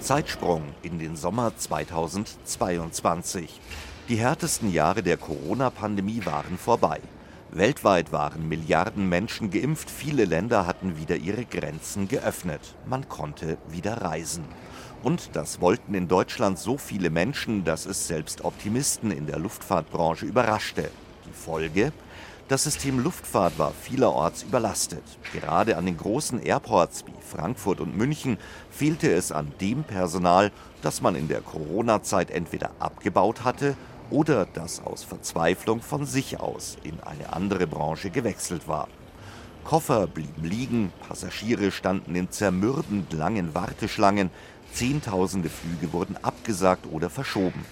Zeitsprung 0.00 0.64
in 0.82 0.98
den 0.98 1.16
Sommer 1.16 1.56
2022. 1.56 3.58
Die 4.10 4.16
härtesten 4.16 4.70
Jahre 4.70 5.02
der 5.02 5.16
Corona-Pandemie 5.16 6.20
waren 6.26 6.58
vorbei. 6.58 7.00
Weltweit 7.50 8.12
waren 8.12 8.46
Milliarden 8.46 9.08
Menschen 9.08 9.50
geimpft, 9.50 9.90
viele 9.90 10.26
Länder 10.26 10.66
hatten 10.66 10.98
wieder 10.98 11.16
ihre 11.16 11.46
Grenzen 11.46 12.08
geöffnet. 12.08 12.74
Man 12.86 13.08
konnte 13.08 13.56
wieder 13.70 14.02
reisen. 14.02 14.44
Und 15.06 15.36
das 15.36 15.60
wollten 15.60 15.94
in 15.94 16.08
Deutschland 16.08 16.58
so 16.58 16.76
viele 16.78 17.10
Menschen, 17.10 17.62
dass 17.62 17.86
es 17.86 18.08
selbst 18.08 18.44
Optimisten 18.44 19.12
in 19.12 19.28
der 19.28 19.38
Luftfahrtbranche 19.38 20.26
überraschte. 20.26 20.90
Die 21.24 21.32
Folge? 21.32 21.92
Das 22.48 22.64
System 22.64 22.98
Luftfahrt 22.98 23.56
war 23.56 23.70
vielerorts 23.70 24.42
überlastet. 24.42 25.04
Gerade 25.32 25.76
an 25.76 25.86
den 25.86 25.96
großen 25.96 26.42
Airports 26.42 27.04
wie 27.06 27.12
Frankfurt 27.20 27.78
und 27.78 27.96
München 27.96 28.36
fehlte 28.68 29.12
es 29.12 29.30
an 29.30 29.52
dem 29.60 29.84
Personal, 29.84 30.50
das 30.82 31.00
man 31.02 31.14
in 31.14 31.28
der 31.28 31.40
Corona-Zeit 31.40 32.32
entweder 32.32 32.72
abgebaut 32.80 33.44
hatte 33.44 33.76
oder 34.10 34.44
das 34.44 34.84
aus 34.84 35.04
Verzweiflung 35.04 35.82
von 35.82 36.04
sich 36.04 36.40
aus 36.40 36.78
in 36.82 36.98
eine 36.98 37.32
andere 37.32 37.68
Branche 37.68 38.10
gewechselt 38.10 38.66
war. 38.66 38.88
Koffer 39.66 40.06
blieben 40.06 40.44
liegen, 40.44 40.92
Passagiere 41.08 41.72
standen 41.72 42.14
in 42.14 42.30
zermürbend 42.30 43.12
langen 43.12 43.52
Warteschlangen, 43.52 44.30
Zehntausende 44.76 45.48
Flüge 45.48 45.94
wurden 45.94 46.18
abgesagt 46.18 46.86
oder 46.92 47.08
verschoben. 47.08 47.64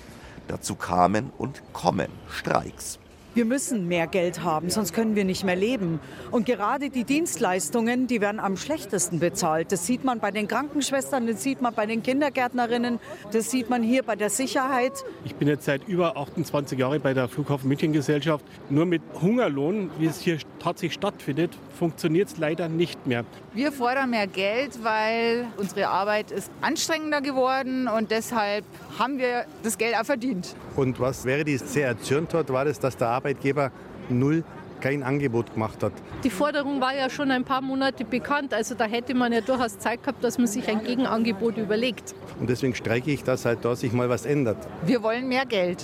Dazu 0.49 0.75
kamen 0.75 1.31
und 1.37 1.63
kommen 1.75 2.09
Streiks. 2.31 2.99
Wir 3.35 3.45
müssen 3.45 3.89
mehr 3.89 4.07
Geld 4.07 4.45
haben, 4.45 4.71
sonst 4.71 4.93
können 4.93 5.17
wir 5.17 5.25
nicht 5.25 5.43
mehr 5.43 5.57
leben. 5.57 5.99
Und 6.31 6.47
gerade 6.47 6.89
die 6.89 7.03
Dienstleistungen, 7.03 8.07
die 8.07 8.21
werden 8.21 8.39
am 8.39 8.57
schlechtesten 8.57 9.19
bezahlt. 9.19 9.73
Das 9.73 9.87
sieht 9.87 10.05
man 10.05 10.21
bei 10.21 10.31
den 10.31 10.47
Krankenschwestern, 10.47 11.27
das 11.27 11.43
sieht 11.43 11.61
man 11.61 11.75
bei 11.75 11.85
den 11.85 12.05
Kindergärtnerinnen, 12.05 13.01
das 13.33 13.51
sieht 13.51 13.69
man 13.69 13.83
hier 13.83 14.05
bei 14.05 14.15
der 14.15 14.31
Sicherheit. 14.31 14.93
Ich 15.25 15.35
bin 15.35 15.49
jetzt 15.49 15.65
seit 15.65 15.89
über 15.89 16.17
28 16.17 16.79
Jahren 16.79 17.01
bei 17.01 17.13
der 17.13 17.27
Flughafen 17.27 17.67
München 17.69 17.93
Gesellschaft. 17.93 18.45
Nur 18.71 18.87
mit 18.87 19.03
Hungerlohn, 19.21 19.91
wie 19.99 20.07
es 20.07 20.21
hier 20.21 20.39
tatsächlich 20.61 20.95
stattfindet, 20.95 21.51
funktioniert 21.77 22.29
es 22.29 22.37
leider 22.39 22.69
nicht 22.69 23.05
mehr. 23.05 23.25
Wir 23.53 23.73
fordern 23.73 24.11
mehr 24.11 24.29
Geld, 24.29 24.85
weil 24.85 25.47
unsere 25.57 25.89
Arbeit 25.89 26.31
ist 26.31 26.53
anstrengender 26.61 27.21
geworden 27.21 27.89
und 27.89 28.13
deshalb 28.13 28.65
haben 28.97 29.19
wir 29.19 29.45
das 29.65 29.77
Geld 29.77 29.97
auch 29.99 30.05
verdient. 30.05 30.55
Und 30.77 30.99
was 30.99 31.25
wäre 31.25 31.45
die 31.45 31.57
sehr 31.57 31.87
erzürnt 31.87 32.35
hat, 32.35 32.53
war 32.53 32.65
das, 32.65 32.81
dass 32.81 32.97
der 32.97 33.09
Arbeitgeber 33.09 33.71
null 34.09 34.45
kein 34.81 35.03
Angebot 35.03 35.55
gemacht 35.55 35.83
hat. 35.83 35.93
Die 36.25 36.31
Forderung 36.31 36.81
war 36.81 36.95
ja 36.95 37.09
schon 37.09 37.31
ein 37.31 37.45
paar 37.45 37.63
Monate 37.63 38.05
bekannt, 38.05 38.53
also 38.53 38.75
da 38.75 38.85
hätte 38.85 39.15
man 39.15 39.33
ja 39.33 39.41
durchaus 39.41 39.79
Zeit 39.79 40.03
gehabt, 40.03 40.23
dass 40.23 40.37
man 40.37 40.47
sich 40.47 40.69
ein 40.69 40.85
Gegenangebot 40.85 41.57
überlegt. 41.57 42.15
Und 42.39 42.51
deswegen 42.51 42.75
streike 42.75 43.11
ich, 43.11 43.23
dass 43.23 43.47
halt 43.47 43.65
da 43.65 43.77
sich 43.77 43.93
mal 43.93 44.11
was 44.11 44.27
ändert. 44.27 44.59
Wir 44.85 45.03
wollen 45.03 45.27
mehr 45.27 45.47
Geld. 45.47 45.83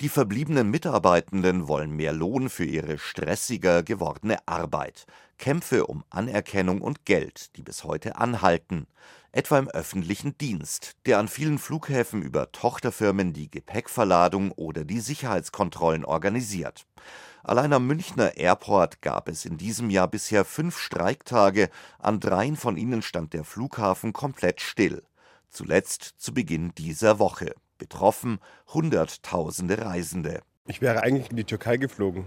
Die 0.00 0.08
verbliebenen 0.08 0.70
Mitarbeitenden 0.70 1.68
wollen 1.68 1.90
mehr 1.90 2.12
Lohn 2.12 2.50
für 2.50 2.64
ihre 2.64 2.98
stressiger 2.98 3.82
gewordene 3.82 4.36
Arbeit. 4.46 5.06
Kämpfe 5.38 5.86
um 5.86 6.04
Anerkennung 6.10 6.82
und 6.82 7.04
Geld, 7.04 7.56
die 7.56 7.62
bis 7.62 7.82
heute 7.82 8.16
anhalten. 8.16 8.86
Etwa 9.30 9.58
im 9.58 9.68
öffentlichen 9.68 10.38
Dienst, 10.38 10.96
der 11.04 11.18
an 11.18 11.28
vielen 11.28 11.58
Flughäfen 11.58 12.22
über 12.22 12.50
Tochterfirmen 12.50 13.34
die 13.34 13.50
Gepäckverladung 13.50 14.52
oder 14.52 14.84
die 14.84 15.00
Sicherheitskontrollen 15.00 16.06
organisiert. 16.06 16.86
Allein 17.42 17.74
am 17.74 17.86
Münchner 17.86 18.38
Airport 18.38 19.02
gab 19.02 19.28
es 19.28 19.44
in 19.44 19.58
diesem 19.58 19.90
Jahr 19.90 20.08
bisher 20.08 20.46
fünf 20.46 20.78
Streiktage, 20.78 21.68
an 21.98 22.20
dreien 22.20 22.56
von 22.56 22.78
ihnen 22.78 23.02
stand 23.02 23.34
der 23.34 23.44
Flughafen 23.44 24.14
komplett 24.14 24.62
still. 24.62 25.02
Zuletzt 25.50 26.14
zu 26.16 26.32
Beginn 26.32 26.72
dieser 26.76 27.18
Woche. 27.18 27.54
Betroffen 27.76 28.38
Hunderttausende 28.72 29.84
Reisende. 29.84 30.42
Ich 30.66 30.80
wäre 30.80 31.02
eigentlich 31.02 31.30
in 31.30 31.36
die 31.36 31.44
Türkei 31.44 31.76
geflogen. 31.76 32.24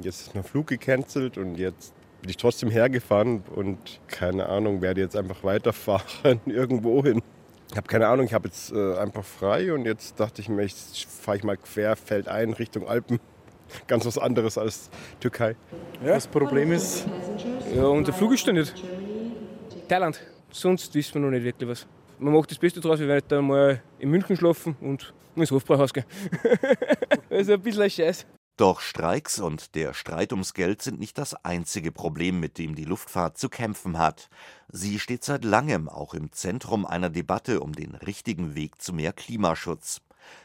Jetzt 0.00 0.22
ist 0.22 0.34
mein 0.34 0.44
Flug 0.44 0.68
gecancelt 0.68 1.36
und 1.36 1.56
jetzt 1.56 1.92
bin 2.24 2.30
ich 2.30 2.38
trotzdem 2.38 2.70
hergefahren 2.70 3.44
und 3.54 4.00
keine 4.08 4.48
Ahnung, 4.48 4.80
werde 4.80 5.02
jetzt 5.02 5.14
einfach 5.14 5.44
weiterfahren 5.44 6.40
irgendwo 6.46 7.04
hin. 7.04 7.20
Ich 7.70 7.76
habe 7.76 7.86
keine 7.86 8.06
Ahnung, 8.08 8.24
ich 8.24 8.32
habe 8.32 8.48
jetzt 8.48 8.72
äh, 8.72 8.96
einfach 8.96 9.24
frei 9.24 9.74
und 9.74 9.84
jetzt 9.84 10.18
dachte 10.18 10.40
ich 10.40 10.48
mir, 10.48 10.62
ich 10.62 11.06
fahre 11.06 11.36
ich 11.36 11.44
mal 11.44 11.58
quer, 11.58 11.96
fällt 11.96 12.28
ein 12.28 12.54
Richtung 12.54 12.88
Alpen. 12.88 13.20
Ganz 13.86 14.06
was 14.06 14.16
anderes 14.16 14.56
als 14.56 14.88
Türkei. 15.20 15.54
Ja, 16.02 16.14
das 16.14 16.26
Problem 16.26 16.72
ist, 16.72 17.04
ja, 17.74 17.84
unser 17.84 18.14
Flug 18.14 18.32
ist 18.32 18.46
nicht. 18.46 18.72
Thailand. 19.86 20.18
Sonst 20.50 20.94
wissen 20.94 21.14
wir 21.14 21.20
noch 21.20 21.30
nicht 21.30 21.44
wirklich 21.44 21.68
was 21.68 21.86
man 22.18 22.32
macht 22.32 22.50
das 22.50 22.58
Beste 22.58 22.80
draus. 22.80 22.98
Wir 22.98 23.08
werden 23.08 23.26
dann 23.28 23.46
mal 23.46 23.82
in 23.98 24.08
München 24.08 24.34
schlafen 24.34 24.76
und 24.80 25.12
ins 25.36 25.50
Hofbräuhaus 25.50 25.92
gehen. 25.92 26.04
das 27.28 27.42
ist 27.42 27.50
ein 27.50 27.60
bisschen 27.60 27.82
ein 27.82 27.90
Scheiß. 27.90 28.26
Doch 28.56 28.80
Streiks 28.80 29.40
und 29.40 29.74
der 29.74 29.94
Streit 29.94 30.32
ums 30.32 30.54
Geld 30.54 30.80
sind 30.80 31.00
nicht 31.00 31.18
das 31.18 31.34
einzige 31.44 31.90
Problem, 31.90 32.38
mit 32.38 32.56
dem 32.56 32.76
die 32.76 32.84
Luftfahrt 32.84 33.36
zu 33.36 33.48
kämpfen 33.48 33.98
hat. 33.98 34.30
Sie 34.68 35.00
steht 35.00 35.24
seit 35.24 35.44
langem 35.44 35.88
auch 35.88 36.14
im 36.14 36.30
Zentrum 36.30 36.86
einer 36.86 37.10
Debatte 37.10 37.58
um 37.58 37.72
den 37.72 37.96
richtigen 37.96 38.54
Weg 38.54 38.80
zu 38.80 38.92
mehr 38.92 39.12
Klimaschutz. 39.12 40.02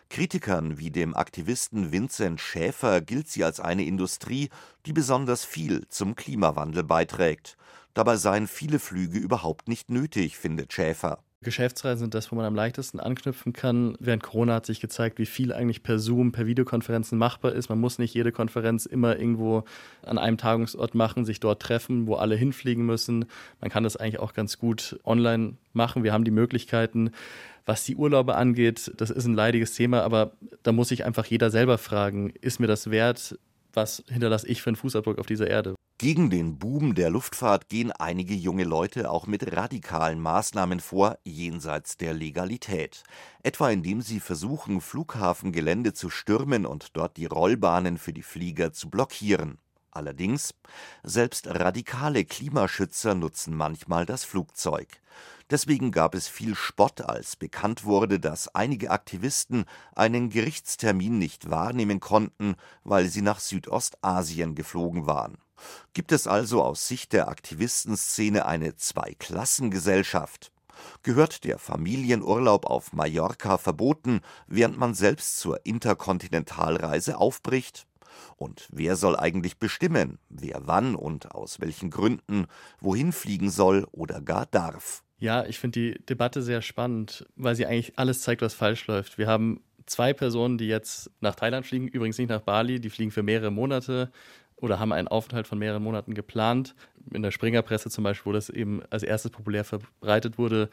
Kritikern 0.09 0.79
wie 0.79 0.89
dem 0.89 1.15
Aktivisten 1.15 1.91
Vincent 1.91 2.41
Schäfer 2.41 2.99
gilt 3.01 3.27
sie 3.29 3.43
als 3.43 3.59
eine 3.59 3.85
Industrie, 3.85 4.49
die 4.87 4.93
besonders 4.93 5.45
viel 5.45 5.87
zum 5.87 6.15
Klimawandel 6.15 6.83
beiträgt. 6.83 7.57
Dabei 7.93 8.15
seien 8.15 8.47
viele 8.47 8.79
Flüge 8.79 9.19
überhaupt 9.19 9.67
nicht 9.67 9.91
nötig, 9.91 10.35
findet 10.35 10.73
Schäfer. 10.73 11.23
Geschäftsreisen 11.41 11.99
sind 11.99 12.13
das, 12.15 12.31
wo 12.31 12.35
man 12.35 12.43
am 12.43 12.55
leichtesten 12.55 12.99
anknüpfen 12.99 13.53
kann. 13.53 13.95
Während 13.99 14.23
Corona 14.23 14.55
hat 14.55 14.65
sich 14.65 14.81
gezeigt, 14.81 15.19
wie 15.19 15.25
viel 15.25 15.53
eigentlich 15.53 15.83
per 15.83 15.97
Zoom, 15.97 16.33
per 16.33 16.45
Videokonferenzen 16.45 17.17
machbar 17.17 17.53
ist. 17.53 17.69
Man 17.69 17.79
muss 17.79 17.97
nicht 17.97 18.13
jede 18.13 18.33
Konferenz 18.33 18.85
immer 18.85 19.17
irgendwo 19.17 19.63
an 20.01 20.17
einem 20.17 20.37
Tagungsort 20.37 20.95
machen, 20.95 21.23
sich 21.23 21.39
dort 21.39 21.61
treffen, 21.61 22.07
wo 22.07 22.15
alle 22.15 22.35
hinfliegen 22.35 22.85
müssen. 22.85 23.25
Man 23.61 23.71
kann 23.71 23.85
das 23.85 23.95
eigentlich 23.95 24.19
auch 24.19 24.33
ganz 24.33 24.59
gut 24.59 24.99
online 25.05 25.53
machen. 25.71 26.03
Wir 26.03 26.11
haben 26.11 26.25
die 26.25 26.31
Möglichkeiten. 26.31 27.11
Was 27.65 27.85
die 27.85 27.95
Urlaube 27.95 28.35
angeht, 28.35 28.91
das 28.97 29.09
ist 29.09 29.25
ein 29.25 29.33
leidiges 29.33 29.73
Thema, 29.73 30.01
aber 30.01 30.33
da 30.63 30.73
muss 30.73 30.89
sich 30.89 31.05
einfach 31.05 31.25
jeder 31.25 31.51
selber 31.51 31.77
fragen, 31.77 32.33
ist 32.41 32.59
mir 32.59 32.67
das 32.67 32.89
wert? 32.91 33.39
Was 33.73 34.03
hinterlasse 34.09 34.47
ich 34.47 34.61
für 34.61 34.71
einen 34.71 34.75
Fußabdruck 34.75 35.19
auf 35.19 35.27
dieser 35.27 35.47
Erde? 35.47 35.75
Gegen 36.01 36.29
den 36.29 36.57
Boom 36.57 36.95
der 36.95 37.09
Luftfahrt 37.09 37.67
gehen 37.67 37.91
einige 37.91 38.33
junge 38.33 38.63
Leute 38.63 39.11
auch 39.11 39.27
mit 39.27 39.53
radikalen 39.53 40.21
Maßnahmen 40.21 40.79
vor, 40.79 41.17
jenseits 41.25 41.97
der 41.97 42.13
Legalität. 42.13 43.03
Etwa 43.43 43.69
indem 43.69 44.01
sie 44.01 44.21
versuchen, 44.21 44.79
Flughafengelände 44.79 45.91
zu 45.91 46.09
stürmen 46.09 46.65
und 46.65 46.95
dort 46.95 47.17
die 47.17 47.25
Rollbahnen 47.25 47.97
für 47.97 48.13
die 48.13 48.23
Flieger 48.23 48.71
zu 48.71 48.89
blockieren. 48.89 49.57
Allerdings, 49.91 50.53
selbst 51.03 51.47
radikale 51.47 52.23
Klimaschützer 52.23 53.13
nutzen 53.13 53.53
manchmal 53.53 54.05
das 54.05 54.23
Flugzeug. 54.23 55.01
Deswegen 55.49 55.91
gab 55.91 56.15
es 56.15 56.29
viel 56.29 56.55
Spott, 56.55 57.01
als 57.01 57.35
bekannt 57.35 57.83
wurde, 57.83 58.21
dass 58.21 58.55
einige 58.55 58.91
Aktivisten 58.91 59.65
einen 59.97 60.29
Gerichtstermin 60.29 61.19
nicht 61.19 61.49
wahrnehmen 61.49 61.99
konnten, 61.99 62.55
weil 62.85 63.09
sie 63.09 63.21
nach 63.21 63.41
Südostasien 63.41 64.55
geflogen 64.55 65.05
waren. 65.05 65.37
Gibt 65.93 66.11
es 66.11 66.27
also 66.27 66.63
aus 66.63 66.87
Sicht 66.87 67.13
der 67.13 67.27
Aktivistenszene 67.27 68.45
eine 68.45 68.75
Zweiklassengesellschaft? 68.75 70.51
Gehört 71.03 71.43
der 71.43 71.59
Familienurlaub 71.59 72.65
auf 72.65 72.93
Mallorca 72.93 73.57
verboten, 73.57 74.21
während 74.47 74.77
man 74.77 74.93
selbst 74.93 75.37
zur 75.39 75.65
Interkontinentalreise 75.65 77.17
aufbricht? 77.17 77.85
Und 78.37 78.67
wer 78.71 78.95
soll 78.95 79.17
eigentlich 79.17 79.57
bestimmen, 79.57 80.19
wer 80.29 80.61
wann 80.65 80.95
und 80.95 81.31
aus 81.31 81.59
welchen 81.59 81.89
Gründen 81.89 82.47
wohin 82.79 83.11
fliegen 83.11 83.49
soll 83.49 83.87
oder 83.91 84.21
gar 84.21 84.45
darf? 84.45 85.03
Ja, 85.19 85.45
ich 85.45 85.59
finde 85.59 85.79
die 85.79 86.05
Debatte 86.05 86.41
sehr 86.41 86.61
spannend, 86.61 87.25
weil 87.35 87.55
sie 87.55 87.65
eigentlich 87.65 87.97
alles 87.97 88.21
zeigt, 88.21 88.41
was 88.41 88.53
falsch 88.53 88.87
läuft. 88.87 89.17
Wir 89.17 89.27
haben 89.27 89.61
zwei 89.85 90.13
Personen, 90.13 90.57
die 90.57 90.67
jetzt 90.67 91.11
nach 91.19 91.35
Thailand 91.35 91.65
fliegen, 91.65 91.87
übrigens 91.87 92.17
nicht 92.17 92.29
nach 92.29 92.41
Bali, 92.41 92.79
die 92.79 92.89
fliegen 92.89 93.11
für 93.11 93.23
mehrere 93.23 93.51
Monate 93.51 94.11
oder 94.61 94.79
haben 94.79 94.91
einen 94.91 95.07
Aufenthalt 95.07 95.47
von 95.47 95.59
mehreren 95.59 95.83
Monaten 95.83 96.13
geplant. 96.13 96.75
In 97.11 97.21
der 97.21 97.31
Springerpresse 97.31 97.89
zum 97.89 98.03
Beispiel, 98.03 98.31
wo 98.31 98.33
das 98.33 98.49
eben 98.49 98.81
als 98.89 99.03
erstes 99.03 99.31
populär 99.31 99.63
verbreitet 99.63 100.37
wurde, 100.37 100.69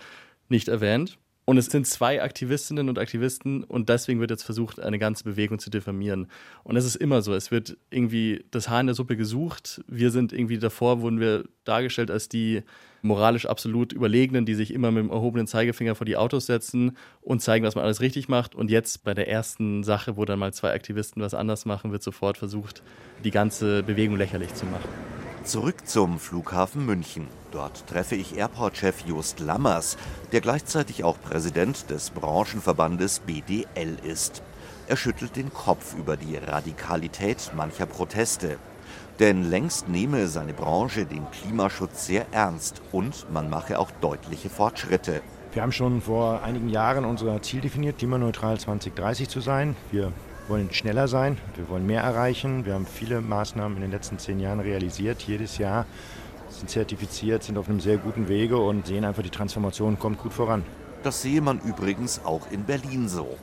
nicht 0.49 0.69
erwähnt. 0.69 1.19
Und 1.49 1.59
es 1.59 1.67
sind 1.67 1.87
zwei 1.87 2.21
Aktivistinnen 2.23 2.89
und 2.89 2.99
Aktivisten 2.99 3.63
und 3.63 3.89
deswegen 3.89 4.19
wird 4.19 4.33
jetzt 4.33 4.43
versucht, 4.43 4.81
eine 4.81 4.99
ganze 4.99 5.23
Bewegung 5.23 5.61
zu 5.61 5.71
diffamieren. 5.71 6.27
Und 6.65 6.75
es 6.75 6.85
ist 6.85 6.97
immer 6.97 7.23
so, 7.23 7.35
es 7.35 7.53
wird 7.53 7.77
irgendwie 7.89 8.45
das 8.51 8.69
Haar 8.69 8.81
in 8.81 8.87
der 8.87 8.97
Suppe 8.97 9.17
gesucht. 9.17 9.81
Wir 9.87 10.11
sind 10.11 10.33
irgendwie 10.33 10.59
davor, 10.59 11.03
wurden 11.03 11.21
wir 11.21 11.45
dargestellt 11.63 12.11
als 12.11 12.29
die 12.29 12.65
moralisch 13.03 13.47
absolut 13.47 13.93
Überlegenen, 13.93 14.45
die 14.45 14.55
sich 14.55 14.75
immer 14.75 14.91
mit 14.91 15.05
dem 15.05 15.11
erhobenen 15.11 15.47
Zeigefinger 15.47 15.95
vor 15.95 16.05
die 16.05 16.17
Autos 16.17 16.47
setzen 16.47 16.97
und 17.21 17.41
zeigen, 17.41 17.65
dass 17.65 17.77
man 17.77 17.85
alles 17.85 18.01
richtig 18.01 18.29
macht. 18.29 18.57
Und 18.57 18.69
jetzt 18.69 19.05
bei 19.05 19.15
der 19.15 19.29
ersten 19.29 19.85
Sache, 19.85 20.17
wo 20.17 20.25
dann 20.25 20.41
mal 20.41 20.53
zwei 20.53 20.73
Aktivisten 20.73 21.23
was 21.23 21.33
anders 21.33 21.65
machen, 21.65 21.93
wird 21.93 22.03
sofort 22.03 22.39
versucht, 22.39 22.83
die 23.23 23.31
ganze 23.31 23.85
Bewegung 23.85 24.17
lächerlich 24.17 24.53
zu 24.55 24.67
machen. 24.67 25.16
Zurück 25.47 25.87
zum 25.87 26.19
Flughafen 26.19 26.85
München. 26.85 27.29
Dort 27.53 27.87
treffe 27.87 28.17
ich 28.17 28.37
Airport-Chef 28.37 29.03
Just 29.07 29.39
Lammers, 29.39 29.97
der 30.33 30.41
gleichzeitig 30.41 31.05
auch 31.05 31.17
Präsident 31.23 31.89
des 31.89 32.11
Branchenverbandes 32.11 33.21
BDL 33.21 33.97
ist. 34.03 34.43
Er 34.89 34.97
schüttelt 34.97 35.37
den 35.37 35.53
Kopf 35.53 35.95
über 35.97 36.17
die 36.17 36.37
Radikalität 36.37 37.53
mancher 37.55 37.87
Proteste. 37.87 38.59
Denn 39.21 39.49
längst 39.49 39.89
nehme 39.89 40.27
seine 40.27 40.53
Branche 40.53 41.07
den 41.07 41.31
Klimaschutz 41.31 42.07
sehr 42.07 42.27
ernst 42.33 42.83
und 42.91 43.33
man 43.33 43.49
mache 43.49 43.79
auch 43.79 43.93
deutliche 44.01 44.51
Fortschritte. 44.51 45.23
Wir 45.53 45.63
haben 45.63 45.71
schon 45.71 46.03
vor 46.03 46.43
einigen 46.43 46.71
Jahren 46.71 47.05
unser 47.05 47.41
Ziel 47.41 47.61
definiert, 47.61 47.99
klimaneutral 47.99 48.59
2030 48.59 49.29
zu 49.29 49.41
sein. 49.41 49.77
Wir 49.93 50.13
wollen 50.49 50.73
schneller 50.73 51.09
sein, 51.09 51.39
wir 51.57 51.69
wollen 51.69 51.87
mehr 51.87 52.03
erreichen. 52.03 52.65
Wir 52.65 52.75
haben 52.75 52.87
viele 52.87 53.21
Maßnahmen 53.21 53.77
in 53.77 53.83
den 53.83 53.91
letzten 53.91 54.19
zehn 54.19 54.41
Jahren 54.41 54.61
realisiert, 54.61 55.23
jedes 55.23 55.59
Jahr 55.59 55.87
sind 56.51 56.71
zertifiziert, 56.71 57.43
sind 57.43 57.59
auf 57.59 57.69
einem 57.69 57.81
sehr 57.81 57.99
guten 57.99 58.29
Wege 58.29 58.57
und 58.57 58.87
sehen 58.87 59.05
einfach, 59.05 59.23
die 59.23 59.31
Transformation 59.31 59.99
kommt 59.99 60.19
gut 60.19 60.33
voran. 60.33 60.65
Das 61.03 61.23
sehe 61.23 61.41
man 61.41 61.61
übrigens 61.61 62.25
auch 62.25 62.51
in 62.51 62.65
Berlin 62.65 63.09
so. 63.09 63.37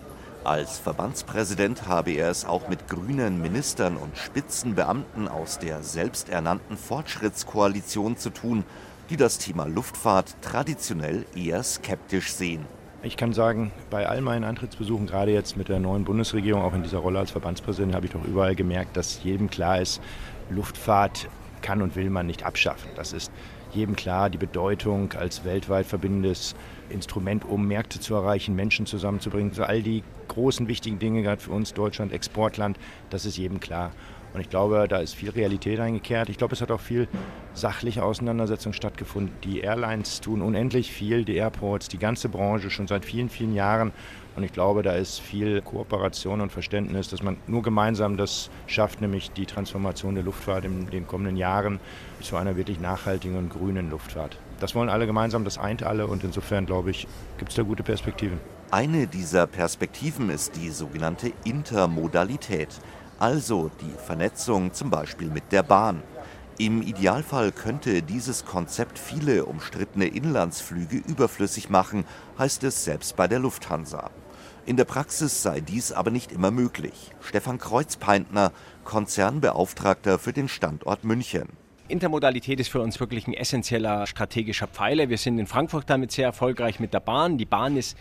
Als 0.44 0.78
Verbandspräsident 0.80 1.88
habe 1.88 2.12
er 2.12 2.30
es 2.30 2.44
auch 2.44 2.68
mit 2.68 2.90
grünen 2.90 3.42
Ministern 3.42 3.96
und 3.96 4.18
Spitzenbeamten 4.18 5.30
aus 5.30 5.60
der 5.60 5.84
selbsternannten 5.84 6.76
Fortschrittskoalition 6.76 8.18
zu 8.18 8.30
tun, 8.30 8.66
die 9.10 9.16
das 9.16 9.38
Thema 9.38 9.66
Luftfahrt 9.66 10.36
traditionell 10.42 11.26
eher 11.36 11.64
skeptisch 11.64 12.34
sehen. 12.34 12.66
Ich 13.06 13.18
kann 13.18 13.34
sagen, 13.34 13.74
bei 13.90 14.08
all 14.08 14.22
meinen 14.22 14.46
Antrittsbesuchen, 14.46 15.08
gerade 15.08 15.34
jetzt 15.34 15.58
mit 15.58 15.68
der 15.68 15.82
neuen 15.82 16.06
Bundesregierung, 16.06 16.62
auch 16.62 16.74
in 16.74 16.84
dieser 16.84 17.00
Rolle 17.00 17.20
als 17.20 17.32
Verbandspräsident, 17.32 17.94
habe 17.94 18.06
ich 18.06 18.14
doch 18.14 18.24
überall 18.24 18.56
gemerkt, 18.56 18.96
dass 18.96 19.22
jedem 19.26 19.50
klar 19.50 19.82
ist, 19.82 20.02
Luftfahrt 20.50 21.28
kann 21.62 21.82
und 21.82 21.98
will 21.98 22.10
man 22.10 22.28
nicht 22.28 22.46
abschaffen. 22.46 22.90
Das 22.96 23.12
ist 23.12 23.30
jedem 23.74 23.98
klar, 23.98 24.30
die 24.30 24.38
Bedeutung 24.38 25.12
als 25.20 25.44
weltweit 25.44 25.86
verbindendes 25.86 26.56
Instrument, 26.90 27.44
um 27.44 27.68
Märkte 27.68 28.00
zu 28.00 28.16
erreichen, 28.16 28.56
Menschen 28.56 28.86
zusammenzubringen. 28.86 29.52
So 29.52 29.64
all 29.64 29.82
die 29.82 30.02
großen, 30.30 30.70
wichtigen 30.70 30.98
Dinge, 30.98 31.24
gerade 31.24 31.42
für 31.42 31.52
uns 31.52 31.74
Deutschland, 31.74 32.14
Exportland, 32.14 32.78
das 33.10 33.26
ist 33.26 33.36
jedem 33.36 33.60
klar. 33.60 33.92
Und 34.34 34.42
ich 34.42 34.50
glaube, 34.50 34.88
da 34.88 34.98
ist 34.98 35.14
viel 35.14 35.30
Realität 35.30 35.80
eingekehrt. 35.80 36.28
Ich 36.30 36.38
glaube, 36.38 36.54
es 36.56 36.62
hat 36.62 36.72
auch 36.72 36.80
viel 36.80 37.08
sachliche 37.54 38.04
Auseinandersetzung 38.04 38.74
stattgefunden. 38.74 39.36
Die 39.44 39.60
Airlines 39.60 40.22
tun 40.22 40.42
unendlich 40.42 40.92
viel, 40.92 41.24
die 41.24 41.36
Airports, 41.36 41.88
die 41.88 42.00
ganze 42.00 42.30
Branche 42.30 42.72
schon 42.72 42.88
seit 42.88 43.06
vielen, 43.06 43.30
vielen 43.30 43.54
Jahren. 43.54 43.92
Und 44.36 44.42
ich 44.42 44.52
glaube, 44.52 44.82
da 44.82 44.94
ist 44.94 45.20
viel 45.20 45.62
Kooperation 45.62 46.42
und 46.42 46.52
Verständnis, 46.52 47.10
dass 47.10 47.22
man 47.22 47.38
nur 47.46 47.62
gemeinsam 47.62 48.18
das 48.18 48.50
schafft, 48.66 49.02
nämlich 49.02 49.30
die 49.32 49.46
Transformation 49.46 50.16
der 50.16 50.24
Luftfahrt 50.24 50.66
in 50.66 50.90
den 50.90 51.06
kommenden 51.06 51.38
Jahren 51.38 51.80
zu 52.20 52.36
einer 52.36 52.56
wirklich 52.56 52.80
nachhaltigen 52.80 53.38
und 53.38 53.50
grünen 53.50 53.92
Luftfahrt. 53.92 54.40
Das 54.60 54.74
wollen 54.74 54.90
alle 54.90 55.06
gemeinsam, 55.06 55.44
das 55.44 55.60
eint 55.60 55.84
alle 55.84 56.08
und 56.08 56.24
insofern, 56.24 56.66
glaube 56.66 56.90
ich, 56.90 57.08
gibt 57.38 57.52
es 57.52 57.56
da 57.56 57.62
gute 57.62 57.84
Perspektiven. 57.84 58.40
Eine 58.72 59.06
dieser 59.06 59.46
Perspektiven 59.46 60.32
ist 60.32 60.56
die 60.56 60.72
sogenannte 60.72 61.32
Intermodalität 61.44 62.70
also 63.24 63.72
die 63.80 64.06
Vernetzung 64.06 64.74
zum 64.74 64.90
Beispiel 64.90 65.30
mit 65.30 65.54
der 65.54 65.64
Bahn. 65.64 66.04
Im 66.58 66.82
Idealfall 66.82 67.54
könnte 67.54 68.02
dieses 68.02 68.44
Konzept 68.44 69.00
viele 69.00 69.46
umstrittene 69.46 70.08
Inlandsflüge 70.08 70.98
überflüssig 70.98 71.70
machen, 71.70 72.04
heißt 72.38 72.66
es 72.66 72.84
selbst 72.84 73.16
bei 73.16 73.30
der 73.30 73.40
Lufthansa. 73.40 74.12
In 74.66 74.76
der 74.76 74.84
Praxis 74.84 75.42
sei 75.42 75.62
dies 75.62 75.94
aber 75.94 76.12
nicht 76.12 76.34
immer 76.34 76.52
möglich. 76.52 77.12
Stefan 77.22 77.60
Kreuzpeintner, 77.60 78.52
Konzernbeauftragter 78.84 80.20
für 80.20 80.34
den 80.34 80.50
Standort 80.50 81.06
München. 81.06 81.48
Intermodalität 81.90 82.60
ist 82.60 82.70
für 82.70 82.82
uns 82.82 83.00
wirklich 83.00 83.28
ein 83.28 83.34
essentieller 83.34 84.08
strategischer 84.08 84.68
Pfeiler. 84.68 85.10
Wir 85.10 85.18
sind 85.18 85.38
in 85.38 85.48
Frankfurt 85.48 85.90
damit 85.90 86.12
sehr 86.12 86.26
erfolgreich 86.26 86.80
mit 86.80 86.94
der 86.94 87.02
Bahn. 87.02 87.38
Die 87.38 87.46
Bahn 87.46 87.76
ist 87.76 87.98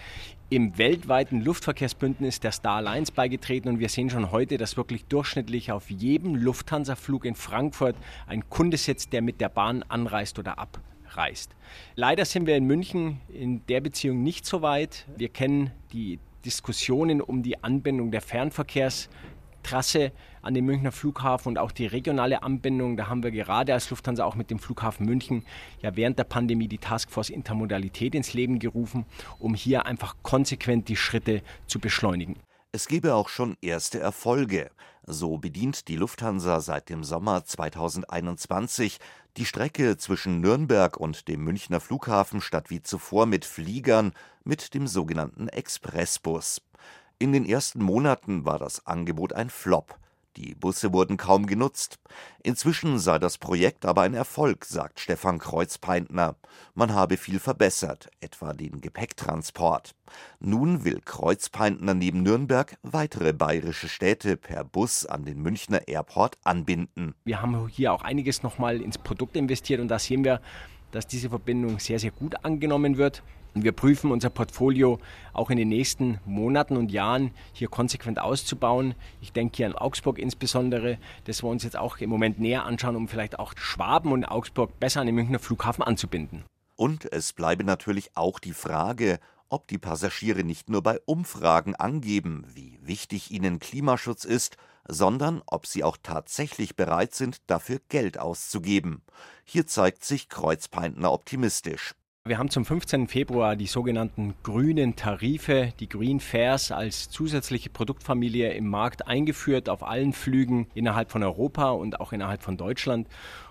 im 0.54 0.76
weltweiten 0.76 1.40
Luftverkehrsbündnis 1.40 2.38
der 2.38 2.52
Star 2.52 2.76
Alliance 2.76 3.10
beigetreten 3.10 3.70
und 3.70 3.78
wir 3.78 3.88
sehen 3.88 4.10
schon 4.10 4.30
heute, 4.32 4.58
dass 4.58 4.76
wirklich 4.76 5.06
durchschnittlich 5.06 5.72
auf 5.72 5.88
jedem 5.90 6.34
Lufthansa-Flug 6.34 7.24
in 7.24 7.34
Frankfurt 7.34 7.96
ein 8.26 8.50
Kunde 8.50 8.76
sitzt, 8.76 9.14
der 9.14 9.22
mit 9.22 9.40
der 9.40 9.48
Bahn 9.48 9.82
anreist 9.88 10.38
oder 10.38 10.58
abreist. 10.58 11.56
Leider 11.94 12.26
sind 12.26 12.46
wir 12.46 12.54
in 12.56 12.66
München 12.66 13.22
in 13.32 13.64
der 13.66 13.80
Beziehung 13.80 14.22
nicht 14.22 14.44
so 14.44 14.60
weit. 14.60 15.06
Wir 15.16 15.30
kennen 15.30 15.70
die 15.94 16.18
Diskussionen 16.44 17.22
um 17.22 17.42
die 17.42 17.64
Anbindung 17.64 18.10
der 18.10 18.20
Fernverkehrs 18.20 19.08
Trasse 19.62 20.12
an 20.42 20.54
den 20.54 20.64
Münchner 20.66 20.92
Flughafen 20.92 21.48
und 21.48 21.58
auch 21.58 21.72
die 21.72 21.86
regionale 21.86 22.42
Anbindung. 22.42 22.96
Da 22.96 23.08
haben 23.08 23.22
wir 23.22 23.30
gerade 23.30 23.72
als 23.72 23.88
Lufthansa 23.90 24.24
auch 24.24 24.34
mit 24.34 24.50
dem 24.50 24.58
Flughafen 24.58 25.06
München 25.06 25.44
ja 25.80 25.96
während 25.96 26.18
der 26.18 26.24
Pandemie 26.24 26.68
die 26.68 26.78
Taskforce 26.78 27.30
Intermodalität 27.30 28.14
ins 28.14 28.34
Leben 28.34 28.58
gerufen, 28.58 29.06
um 29.38 29.54
hier 29.54 29.86
einfach 29.86 30.16
konsequent 30.22 30.88
die 30.88 30.96
Schritte 30.96 31.42
zu 31.66 31.78
beschleunigen. 31.78 32.36
Es 32.72 32.88
gebe 32.88 33.14
auch 33.14 33.28
schon 33.28 33.56
erste 33.60 34.00
Erfolge. 34.00 34.70
So 35.04 35.36
bedient 35.36 35.88
die 35.88 35.96
Lufthansa 35.96 36.60
seit 36.60 36.88
dem 36.88 37.04
Sommer 37.04 37.44
2021 37.44 38.98
die 39.36 39.44
Strecke 39.44 39.96
zwischen 39.96 40.40
Nürnberg 40.40 40.96
und 40.96 41.28
dem 41.28 41.42
Münchner 41.44 41.80
Flughafen 41.80 42.40
statt 42.40 42.70
wie 42.70 42.82
zuvor 42.82 43.26
mit 43.26 43.44
Fliegern 43.44 44.12
mit 44.44 44.74
dem 44.74 44.86
sogenannten 44.86 45.48
Expressbus. 45.48 46.62
In 47.18 47.32
den 47.32 47.44
ersten 47.44 47.82
Monaten 47.82 48.44
war 48.44 48.58
das 48.58 48.86
Angebot 48.86 49.32
ein 49.32 49.50
Flop. 49.50 49.98
Die 50.36 50.54
Busse 50.54 50.92
wurden 50.92 51.18
kaum 51.18 51.46
genutzt. 51.46 51.98
Inzwischen 52.42 52.98
sei 52.98 53.18
das 53.18 53.36
Projekt 53.36 53.84
aber 53.84 54.02
ein 54.02 54.14
Erfolg, 54.14 54.64
sagt 54.64 54.98
Stefan 54.98 55.38
Kreuzpeintner. 55.38 56.36
Man 56.74 56.94
habe 56.94 57.18
viel 57.18 57.38
verbessert, 57.38 58.08
etwa 58.20 58.54
den 58.54 58.80
Gepäcktransport. 58.80 59.94
Nun 60.40 60.84
will 60.84 61.00
Kreuzpeintner 61.04 61.94
neben 61.94 62.22
Nürnberg 62.22 62.76
weitere 62.82 63.32
bayerische 63.32 63.88
Städte 63.88 64.36
per 64.36 64.64
Bus 64.64 65.04
an 65.04 65.24
den 65.24 65.42
Münchner 65.42 65.86
Airport 65.86 66.38
anbinden. 66.44 67.14
Wir 67.24 67.42
haben 67.42 67.68
hier 67.68 67.92
auch 67.92 68.02
einiges 68.02 68.42
nochmal 68.42 68.80
ins 68.80 68.96
Produkt 68.96 69.36
investiert 69.36 69.80
und 69.80 69.88
da 69.88 69.98
sehen 69.98 70.24
wir, 70.24 70.40
dass 70.92 71.06
diese 71.06 71.28
Verbindung 71.28 71.78
sehr, 71.78 71.98
sehr 71.98 72.10
gut 72.10 72.44
angenommen 72.44 72.96
wird. 72.96 73.22
Und 73.54 73.64
wir 73.64 73.72
prüfen 73.72 74.10
unser 74.10 74.30
Portfolio 74.30 74.98
auch 75.32 75.50
in 75.50 75.58
den 75.58 75.68
nächsten 75.68 76.18
Monaten 76.24 76.76
und 76.76 76.90
Jahren 76.90 77.32
hier 77.52 77.68
konsequent 77.68 78.18
auszubauen. 78.18 78.94
Ich 79.20 79.32
denke 79.32 79.56
hier 79.56 79.66
an 79.66 79.74
Augsburg 79.74 80.18
insbesondere, 80.18 80.98
das 81.24 81.42
wir 81.42 81.50
uns 81.50 81.62
jetzt 81.62 81.76
auch 81.76 81.98
im 81.98 82.08
Moment 82.08 82.40
näher 82.40 82.64
anschauen, 82.64 82.96
um 82.96 83.08
vielleicht 83.08 83.38
auch 83.38 83.52
Schwaben 83.56 84.12
und 84.12 84.24
Augsburg 84.24 84.80
besser 84.80 85.00
an 85.00 85.06
den 85.06 85.14
Münchner 85.14 85.38
Flughafen 85.38 85.82
anzubinden. 85.82 86.44
Und 86.76 87.12
es 87.12 87.32
bleibe 87.32 87.64
natürlich 87.64 88.16
auch 88.16 88.38
die 88.38 88.54
Frage, 88.54 89.20
ob 89.50 89.68
die 89.68 89.78
Passagiere 89.78 90.44
nicht 90.44 90.70
nur 90.70 90.82
bei 90.82 90.98
Umfragen 91.04 91.76
angeben, 91.76 92.46
wie 92.54 92.78
wichtig 92.82 93.30
ihnen 93.30 93.58
Klimaschutz 93.58 94.24
ist, 94.24 94.56
sondern 94.88 95.42
ob 95.46 95.66
sie 95.66 95.84
auch 95.84 95.98
tatsächlich 96.02 96.74
bereit 96.74 97.14
sind, 97.14 97.42
dafür 97.48 97.80
Geld 97.88 98.18
auszugeben. 98.18 99.02
Hier 99.44 99.66
zeigt 99.66 100.04
sich 100.04 100.30
Kreuzpeintner 100.30 101.12
optimistisch. 101.12 101.94
Wir 102.24 102.38
haben 102.38 102.50
zum 102.50 102.64
15. 102.64 103.08
Februar 103.08 103.56
die 103.56 103.66
sogenannten 103.66 104.34
grünen 104.44 104.94
Tarife, 104.94 105.72
die 105.80 105.88
Green 105.88 106.20
Fares 106.20 106.70
als 106.70 107.10
zusätzliche 107.10 107.68
Produktfamilie 107.68 108.52
im 108.52 108.68
Markt 108.68 109.08
eingeführt 109.08 109.68
auf 109.68 109.82
allen 109.82 110.12
Flügen 110.12 110.68
innerhalb 110.72 111.10
von 111.10 111.24
Europa 111.24 111.70
und 111.70 111.98
auch 111.98 112.12
innerhalb 112.12 112.44
von 112.44 112.56
Deutschland. 112.56 113.08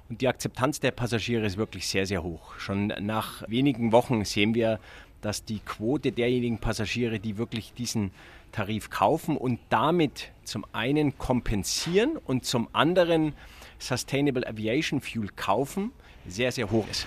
Und 0.07 0.21
die 0.21 0.29
Akzeptanz 0.29 0.79
der 0.79 0.91
Passagiere 0.91 1.45
ist 1.45 1.57
wirklich 1.57 1.85
sehr, 1.89 2.05
sehr 2.05 2.23
hoch. 2.23 2.57
Schon 2.59 2.87
nach 3.01 3.43
wenigen 3.49 3.91
Wochen 3.91 4.23
sehen 4.23 4.55
wir, 4.55 4.79
dass 5.19 5.43
die 5.43 5.59
Quote 5.59 6.13
derjenigen 6.13 6.59
Passagiere, 6.59 7.19
die 7.19 7.37
wirklich 7.37 7.73
diesen 7.73 8.11
Tarif 8.53 8.89
kaufen 8.89 9.35
und 9.35 9.59
damit 9.67 10.31
zum 10.45 10.65
einen 10.71 11.17
kompensieren 11.17 12.15
und 12.15 12.45
zum 12.45 12.69
anderen 12.71 13.33
Sustainable 13.79 14.47
Aviation 14.47 15.01
Fuel 15.01 15.27
kaufen, 15.35 15.91
sehr, 16.25 16.53
sehr 16.53 16.71
hoch 16.71 16.87
ist. 16.89 17.05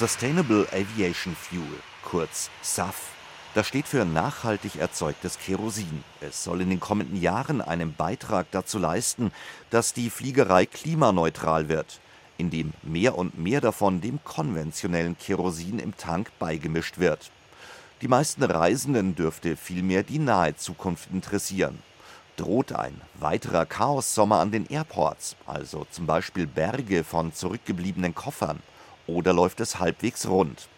Sustainable 0.00 0.66
Aviation 0.72 1.36
Fuel, 1.36 1.78
kurz 2.02 2.48
SAF. 2.62 3.10
Das 3.52 3.66
steht 3.68 3.86
für 3.86 4.06
nachhaltig 4.06 4.76
erzeugtes 4.76 5.38
Kerosin. 5.38 6.02
Es 6.22 6.42
soll 6.42 6.62
in 6.62 6.70
den 6.70 6.80
kommenden 6.80 7.20
Jahren 7.20 7.60
einen 7.60 7.92
Beitrag 7.92 8.46
dazu 8.50 8.78
leisten, 8.78 9.30
dass 9.68 9.92
die 9.92 10.08
Fliegerei 10.08 10.64
klimaneutral 10.64 11.68
wird, 11.68 12.00
indem 12.38 12.72
mehr 12.82 13.18
und 13.18 13.38
mehr 13.38 13.60
davon 13.60 14.00
dem 14.00 14.24
konventionellen 14.24 15.18
Kerosin 15.18 15.78
im 15.78 15.94
Tank 15.94 16.30
beigemischt 16.38 16.96
wird. 16.96 17.30
Die 18.00 18.08
meisten 18.08 18.42
Reisenden 18.42 19.14
dürfte 19.14 19.54
vielmehr 19.54 20.02
die 20.02 20.18
nahe 20.18 20.56
Zukunft 20.56 21.10
interessieren. 21.12 21.78
Droht 22.38 22.72
ein 22.72 22.98
weiterer 23.18 23.66
Chaos-Sommer 23.66 24.38
an 24.38 24.50
den 24.50 24.64
Airports, 24.64 25.36
also 25.44 25.86
zum 25.90 26.06
Beispiel 26.06 26.46
Berge 26.46 27.04
von 27.04 27.34
zurückgebliebenen 27.34 28.14
Koffern, 28.14 28.62
oder 29.10 29.32
läuft 29.32 29.60
es 29.60 29.78
halbwegs 29.78 30.26
rund? 30.26 30.68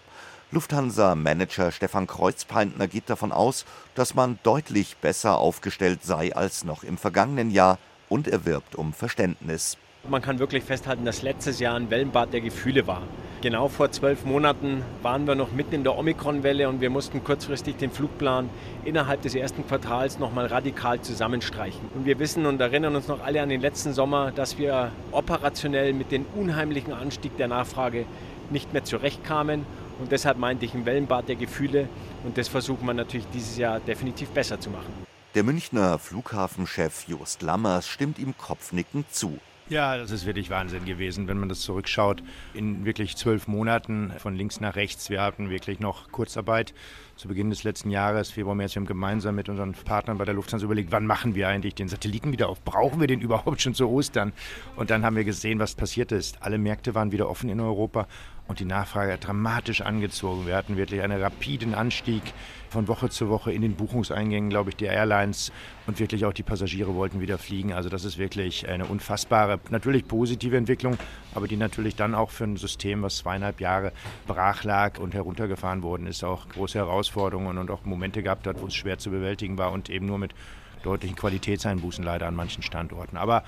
Lufthansa-Manager 0.50 1.72
Stefan 1.72 2.06
Kreuzpeintner 2.06 2.86
geht 2.86 3.08
davon 3.08 3.32
aus, 3.32 3.64
dass 3.94 4.14
man 4.14 4.38
deutlich 4.42 4.96
besser 4.98 5.38
aufgestellt 5.38 6.00
sei 6.04 6.36
als 6.36 6.64
noch 6.64 6.82
im 6.84 6.98
vergangenen 6.98 7.50
Jahr 7.50 7.78
und 8.10 8.28
er 8.28 8.44
wirbt 8.44 8.74
um 8.74 8.92
Verständnis. 8.92 9.78
Man 10.08 10.20
kann 10.20 10.40
wirklich 10.40 10.64
festhalten, 10.64 11.04
dass 11.04 11.22
letztes 11.22 11.60
Jahr 11.60 11.76
ein 11.76 11.88
Wellenbad 11.88 12.32
der 12.32 12.40
Gefühle 12.40 12.88
war. 12.88 13.02
Genau 13.40 13.68
vor 13.68 13.92
zwölf 13.92 14.24
Monaten 14.24 14.82
waren 15.00 15.28
wir 15.28 15.36
noch 15.36 15.52
mitten 15.52 15.76
in 15.76 15.84
der 15.84 15.96
Omikron-Welle 15.96 16.68
und 16.68 16.80
wir 16.80 16.90
mussten 16.90 17.22
kurzfristig 17.22 17.76
den 17.76 17.92
Flugplan 17.92 18.50
innerhalb 18.84 19.22
des 19.22 19.36
ersten 19.36 19.66
Quartals 19.66 20.18
nochmal 20.18 20.46
radikal 20.46 21.00
zusammenstreichen. 21.00 21.80
Und 21.94 22.04
wir 22.04 22.18
wissen 22.18 22.46
und 22.46 22.60
erinnern 22.60 22.96
uns 22.96 23.06
noch 23.06 23.22
alle 23.22 23.42
an 23.42 23.48
den 23.48 23.60
letzten 23.60 23.92
Sommer, 23.92 24.32
dass 24.32 24.58
wir 24.58 24.90
operationell 25.12 25.92
mit 25.92 26.10
dem 26.10 26.26
unheimlichen 26.34 26.92
Anstieg 26.92 27.36
der 27.36 27.46
Nachfrage 27.46 28.04
nicht 28.50 28.72
mehr 28.72 28.84
zurechtkamen. 28.84 29.64
Und 30.00 30.10
deshalb 30.10 30.36
meinte 30.36 30.64
ich 30.64 30.74
ein 30.74 30.84
Wellenbad 30.84 31.28
der 31.28 31.36
Gefühle 31.36 31.88
und 32.24 32.38
das 32.38 32.48
versuchen 32.48 32.86
wir 32.86 32.94
natürlich 32.94 33.26
dieses 33.32 33.56
Jahr 33.56 33.78
definitiv 33.78 34.30
besser 34.30 34.58
zu 34.58 34.70
machen. 34.70 34.92
Der 35.36 35.44
Münchner 35.44 36.00
Flughafenchef 36.00 37.06
Jost 37.06 37.42
Lammers 37.42 37.86
stimmt 37.88 38.18
ihm 38.18 38.34
kopfnickend 38.36 39.12
zu. 39.14 39.38
Ja, 39.72 39.96
das 39.96 40.10
ist 40.10 40.26
wirklich 40.26 40.50
Wahnsinn 40.50 40.84
gewesen, 40.84 41.28
wenn 41.28 41.38
man 41.38 41.48
das 41.48 41.62
zurückschaut. 41.62 42.22
In 42.52 42.84
wirklich 42.84 43.16
zwölf 43.16 43.48
Monaten 43.48 44.12
von 44.18 44.36
links 44.36 44.60
nach 44.60 44.76
rechts. 44.76 45.08
Wir 45.08 45.22
hatten 45.22 45.48
wirklich 45.48 45.80
noch 45.80 46.12
Kurzarbeit 46.12 46.74
zu 47.16 47.28
Beginn 47.28 47.50
des 47.50 47.62
letzten 47.62 47.90
Jahres, 47.90 48.30
Februar, 48.30 48.54
März. 48.54 48.74
Wir 48.74 48.80
haben 48.80 48.86
gemeinsam 48.86 49.34
mit 49.34 49.48
unseren 49.48 49.72
Partnern 49.72 50.18
bei 50.18 50.24
der 50.24 50.34
Lufthansa 50.34 50.64
überlegt, 50.64 50.92
wann 50.92 51.06
machen 51.06 51.34
wir 51.34 51.48
eigentlich 51.48 51.74
den 51.74 51.88
Satelliten 51.88 52.32
wieder 52.32 52.48
auf? 52.48 52.62
Brauchen 52.64 53.00
wir 53.00 53.06
den 53.06 53.20
überhaupt 53.22 53.60
schon 53.60 53.74
zu 53.74 53.88
Ostern? 53.88 54.32
Und 54.76 54.90
dann 54.90 55.04
haben 55.04 55.16
wir 55.16 55.24
gesehen, 55.24 55.58
was 55.58 55.74
passiert 55.74 56.12
ist. 56.12 56.42
Alle 56.42 56.58
Märkte 56.58 56.94
waren 56.94 57.12
wieder 57.12 57.28
offen 57.28 57.50
in 57.50 57.60
Europa 57.60 58.06
und 58.48 58.60
die 58.60 58.64
Nachfrage 58.64 59.12
hat 59.12 59.26
dramatisch 59.26 59.80
angezogen. 59.80 60.46
Wir 60.46 60.56
hatten 60.56 60.76
wirklich 60.76 61.00
einen 61.02 61.20
rapiden 61.20 61.74
Anstieg 61.74 62.22
von 62.68 62.88
Woche 62.88 63.08
zu 63.08 63.28
Woche 63.28 63.52
in 63.52 63.62
den 63.62 63.74
Buchungseingängen, 63.76 64.50
glaube 64.50 64.70
ich, 64.70 64.76
der 64.76 64.92
Airlines 64.92 65.52
und 65.86 66.00
wirklich 66.00 66.24
auch 66.24 66.32
die 66.32 66.42
Passagiere 66.42 66.94
wollten 66.94 67.20
wieder 67.20 67.38
fliegen. 67.38 67.72
Also 67.72 67.88
das 67.88 68.04
ist 68.04 68.18
wirklich 68.18 68.68
eine 68.68 68.86
unfassbare, 68.86 69.60
natürlich 69.70 70.08
positive 70.08 70.56
Entwicklung, 70.56 70.98
aber 71.34 71.48
die 71.48 71.56
natürlich 71.56 71.96
dann 71.96 72.14
auch 72.14 72.30
für 72.30 72.44
ein 72.44 72.56
System, 72.56 73.02
was 73.02 73.18
zweieinhalb 73.18 73.60
Jahre 73.60 73.92
brach 74.26 74.64
lag 74.64 74.98
und 74.98 75.14
heruntergefahren 75.14 75.82
worden 75.82 76.06
ist, 76.06 76.24
auch 76.24 76.48
große 76.48 76.78
Herausforderungen 77.12 77.58
und 77.58 77.70
auch 77.70 77.84
Momente 77.84 78.22
gehabt 78.22 78.46
hat, 78.46 78.60
wo 78.60 78.66
es 78.66 78.74
schwer 78.74 78.98
zu 78.98 79.10
bewältigen 79.10 79.58
war 79.58 79.72
und 79.72 79.90
eben 79.90 80.06
nur 80.06 80.18
mit 80.18 80.34
deutlichen 80.82 81.16
Qualitätseinbußen 81.16 82.02
leider 82.02 82.26
an 82.26 82.34
manchen 82.34 82.62
Standorten. 82.62 83.16
Aber 83.16 83.44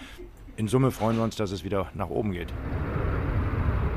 in 0.57 0.69
Summe 0.69 0.91
freuen 0.91 1.17
wir 1.17 1.25
uns, 1.25 1.37
dass 1.37 1.51
es 1.51 1.65
wieder 1.65 1.89
nach 1.95 2.11
oben 2.11 2.33
geht. 2.33 2.53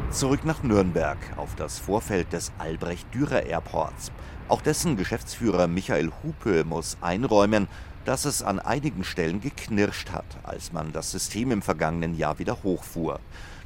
Zurück 0.09 0.45
nach 0.45 0.63
Nürnberg 0.63 1.17
auf 1.35 1.55
das 1.55 1.79
Vorfeld 1.79 2.31
des 2.31 2.51
Albrecht-Dürer 2.57 3.43
Airports. 3.43 4.11
Auch 4.47 4.61
dessen 4.61 4.95
Geschäftsführer 4.95 5.67
Michael 5.67 6.11
Hupe 6.23 6.63
muss 6.63 6.97
einräumen, 7.01 7.67
dass 8.05 8.23
es 8.23 8.41
an 8.41 8.59
einigen 8.59 9.03
Stellen 9.03 9.41
geknirscht 9.41 10.11
hat, 10.11 10.37
als 10.43 10.71
man 10.71 10.93
das 10.93 11.11
System 11.11 11.51
im 11.51 11.61
vergangenen 11.61 12.17
Jahr 12.17 12.39
wieder 12.39 12.63
hochfuhr. 12.63 13.19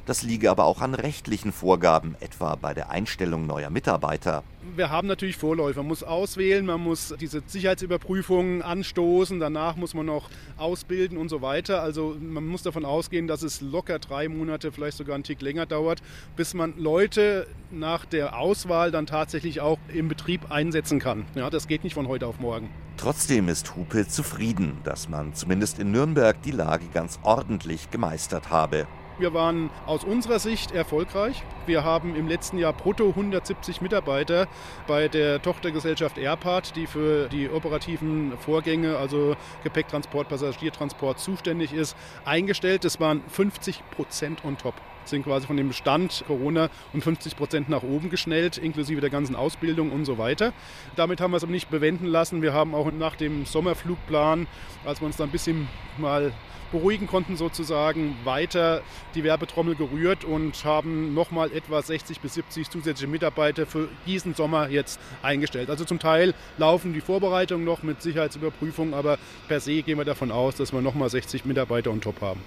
Das 0.04 0.24
liege 0.24 0.50
aber 0.50 0.64
auch 0.64 0.80
an 0.80 0.94
rechtlichen 0.94 1.52
Vorgaben, 1.52 2.16
etwa 2.18 2.56
bei 2.56 2.74
der 2.74 2.90
Einstellung 2.90 3.46
neuer 3.46 3.70
Mitarbeiter. 3.70 4.42
Wir 4.74 4.90
haben 4.90 5.06
natürlich 5.06 5.36
Vorläufer. 5.36 5.80
Man 5.80 5.88
muss 5.88 6.02
auswählen, 6.02 6.66
man 6.66 6.80
muss 6.80 7.14
diese 7.20 7.42
Sicherheitsüberprüfungen 7.46 8.62
anstoßen, 8.62 9.38
danach 9.38 9.76
muss 9.76 9.94
man 9.94 10.06
noch 10.06 10.28
ausbilden 10.56 11.18
und 11.18 11.28
so 11.28 11.40
weiter. 11.40 11.82
Also 11.82 12.16
man 12.20 12.44
muss 12.44 12.62
davon 12.62 12.84
ausgehen, 12.84 13.28
dass 13.28 13.42
es 13.42 13.60
locker 13.60 14.00
drei 14.00 14.28
Monate, 14.28 14.72
vielleicht 14.72 14.96
sogar 14.96 15.14
einen 15.14 15.24
Tick 15.24 15.40
länger 15.40 15.66
dauert, 15.66 16.02
bis 16.34 16.52
man 16.52 16.74
Leute 16.76 17.46
nach 17.70 18.04
der 18.04 18.36
Auswahl 18.36 18.90
dann 18.90 19.06
tatsächlich 19.06 19.60
auch 19.60 19.78
im 19.92 20.08
Betrieb 20.08 20.50
einsetzen 20.50 20.98
kann. 20.98 21.26
Ja, 21.36 21.48
das 21.48 21.68
geht 21.68 21.84
nicht 21.84 21.94
von 21.94 22.08
heute 22.08 22.26
auf 22.26 22.40
morgen. 22.40 22.70
Trotzdem 22.96 23.48
ist 23.48 23.76
Hupe 23.76 24.08
zufrieden, 24.08 24.78
dass 24.82 25.08
man 25.08 25.34
zumindest 25.34 25.78
in 25.78 25.92
Nürnberg 25.92 26.42
die 26.42 26.50
Lage 26.50 26.86
ganz 26.92 27.20
ordentlich 27.22 27.90
gemeistert 27.90 28.50
habe. 28.50 28.86
Wir 29.22 29.34
waren 29.34 29.70
aus 29.86 30.02
unserer 30.02 30.40
Sicht 30.40 30.72
erfolgreich. 30.72 31.44
Wir 31.64 31.84
haben 31.84 32.16
im 32.16 32.26
letzten 32.26 32.58
Jahr 32.58 32.72
brutto 32.72 33.10
170 33.10 33.80
Mitarbeiter 33.80 34.48
bei 34.88 35.06
der 35.06 35.40
Tochtergesellschaft 35.40 36.18
Airpart, 36.18 36.74
die 36.74 36.88
für 36.88 37.28
die 37.28 37.48
operativen 37.48 38.36
Vorgänge, 38.38 38.96
also 38.96 39.36
Gepäcktransport, 39.62 40.28
Passagiertransport 40.28 41.20
zuständig 41.20 41.72
ist, 41.72 41.96
eingestellt. 42.24 42.82
Das 42.82 42.98
waren 42.98 43.22
50 43.28 43.84
Prozent 43.92 44.44
on 44.44 44.58
top 44.58 44.74
sind 45.04 45.24
quasi 45.24 45.46
von 45.46 45.56
dem 45.56 45.72
Stand 45.72 46.24
Corona 46.26 46.68
um 46.92 47.02
50 47.02 47.36
Prozent 47.36 47.68
nach 47.68 47.82
oben 47.82 48.10
geschnellt, 48.10 48.58
inklusive 48.58 49.00
der 49.00 49.10
ganzen 49.10 49.36
Ausbildung 49.36 49.90
und 49.90 50.04
so 50.04 50.18
weiter. 50.18 50.52
Damit 50.96 51.20
haben 51.20 51.32
wir 51.32 51.36
es 51.36 51.42
aber 51.42 51.52
nicht 51.52 51.70
bewenden 51.70 52.06
lassen. 52.06 52.42
Wir 52.42 52.52
haben 52.52 52.74
auch 52.74 52.90
nach 52.92 53.16
dem 53.16 53.44
Sommerflugplan, 53.44 54.46
als 54.84 55.00
wir 55.00 55.06
uns 55.06 55.16
da 55.16 55.24
ein 55.24 55.30
bisschen 55.30 55.68
mal 55.98 56.32
beruhigen 56.72 57.06
konnten, 57.06 57.36
sozusagen 57.36 58.16
weiter 58.24 58.82
die 59.14 59.22
Werbetrommel 59.22 59.76
gerührt 59.76 60.24
und 60.24 60.64
haben 60.64 61.14
nochmal 61.14 61.52
etwa 61.52 61.80
60 61.80 62.20
bis 62.20 62.34
70 62.34 62.70
zusätzliche 62.70 63.10
Mitarbeiter 63.10 63.66
für 63.66 63.88
diesen 64.06 64.34
Sommer 64.34 64.68
jetzt 64.70 64.98
eingestellt. 65.22 65.70
Also 65.70 65.84
zum 65.84 66.00
Teil 66.00 66.34
laufen 66.58 66.94
die 66.94 67.00
Vorbereitungen 67.00 67.64
noch 67.64 67.82
mit 67.84 68.02
Sicherheitsüberprüfung, 68.02 68.94
aber 68.94 69.18
per 69.46 69.60
se 69.60 69.82
gehen 69.82 69.98
wir 69.98 70.04
davon 70.04 70.32
aus, 70.32 70.56
dass 70.56 70.72
wir 70.72 70.80
nochmal 70.80 71.10
60 71.10 71.44
Mitarbeiter 71.44 71.90
on 71.90 72.00
top 72.00 72.20
haben. 72.20 72.40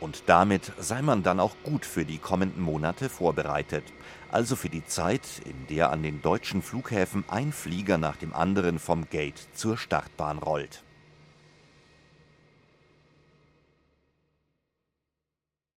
Und 0.00 0.24
damit 0.26 0.72
sei 0.78 1.02
man 1.02 1.22
dann 1.22 1.40
auch 1.40 1.56
gut 1.64 1.84
für 1.84 2.04
die 2.04 2.18
kommenden 2.18 2.62
Monate 2.62 3.08
vorbereitet. 3.08 3.84
Also 4.30 4.56
für 4.56 4.68
die 4.68 4.84
Zeit, 4.86 5.22
in 5.44 5.66
der 5.74 5.90
an 5.90 6.02
den 6.02 6.22
deutschen 6.22 6.62
Flughäfen 6.62 7.24
ein 7.28 7.52
Flieger 7.52 7.98
nach 7.98 8.16
dem 8.16 8.34
anderen 8.34 8.78
vom 8.78 9.08
Gate 9.10 9.48
zur 9.54 9.76
Startbahn 9.76 10.38
rollt. 10.38 10.82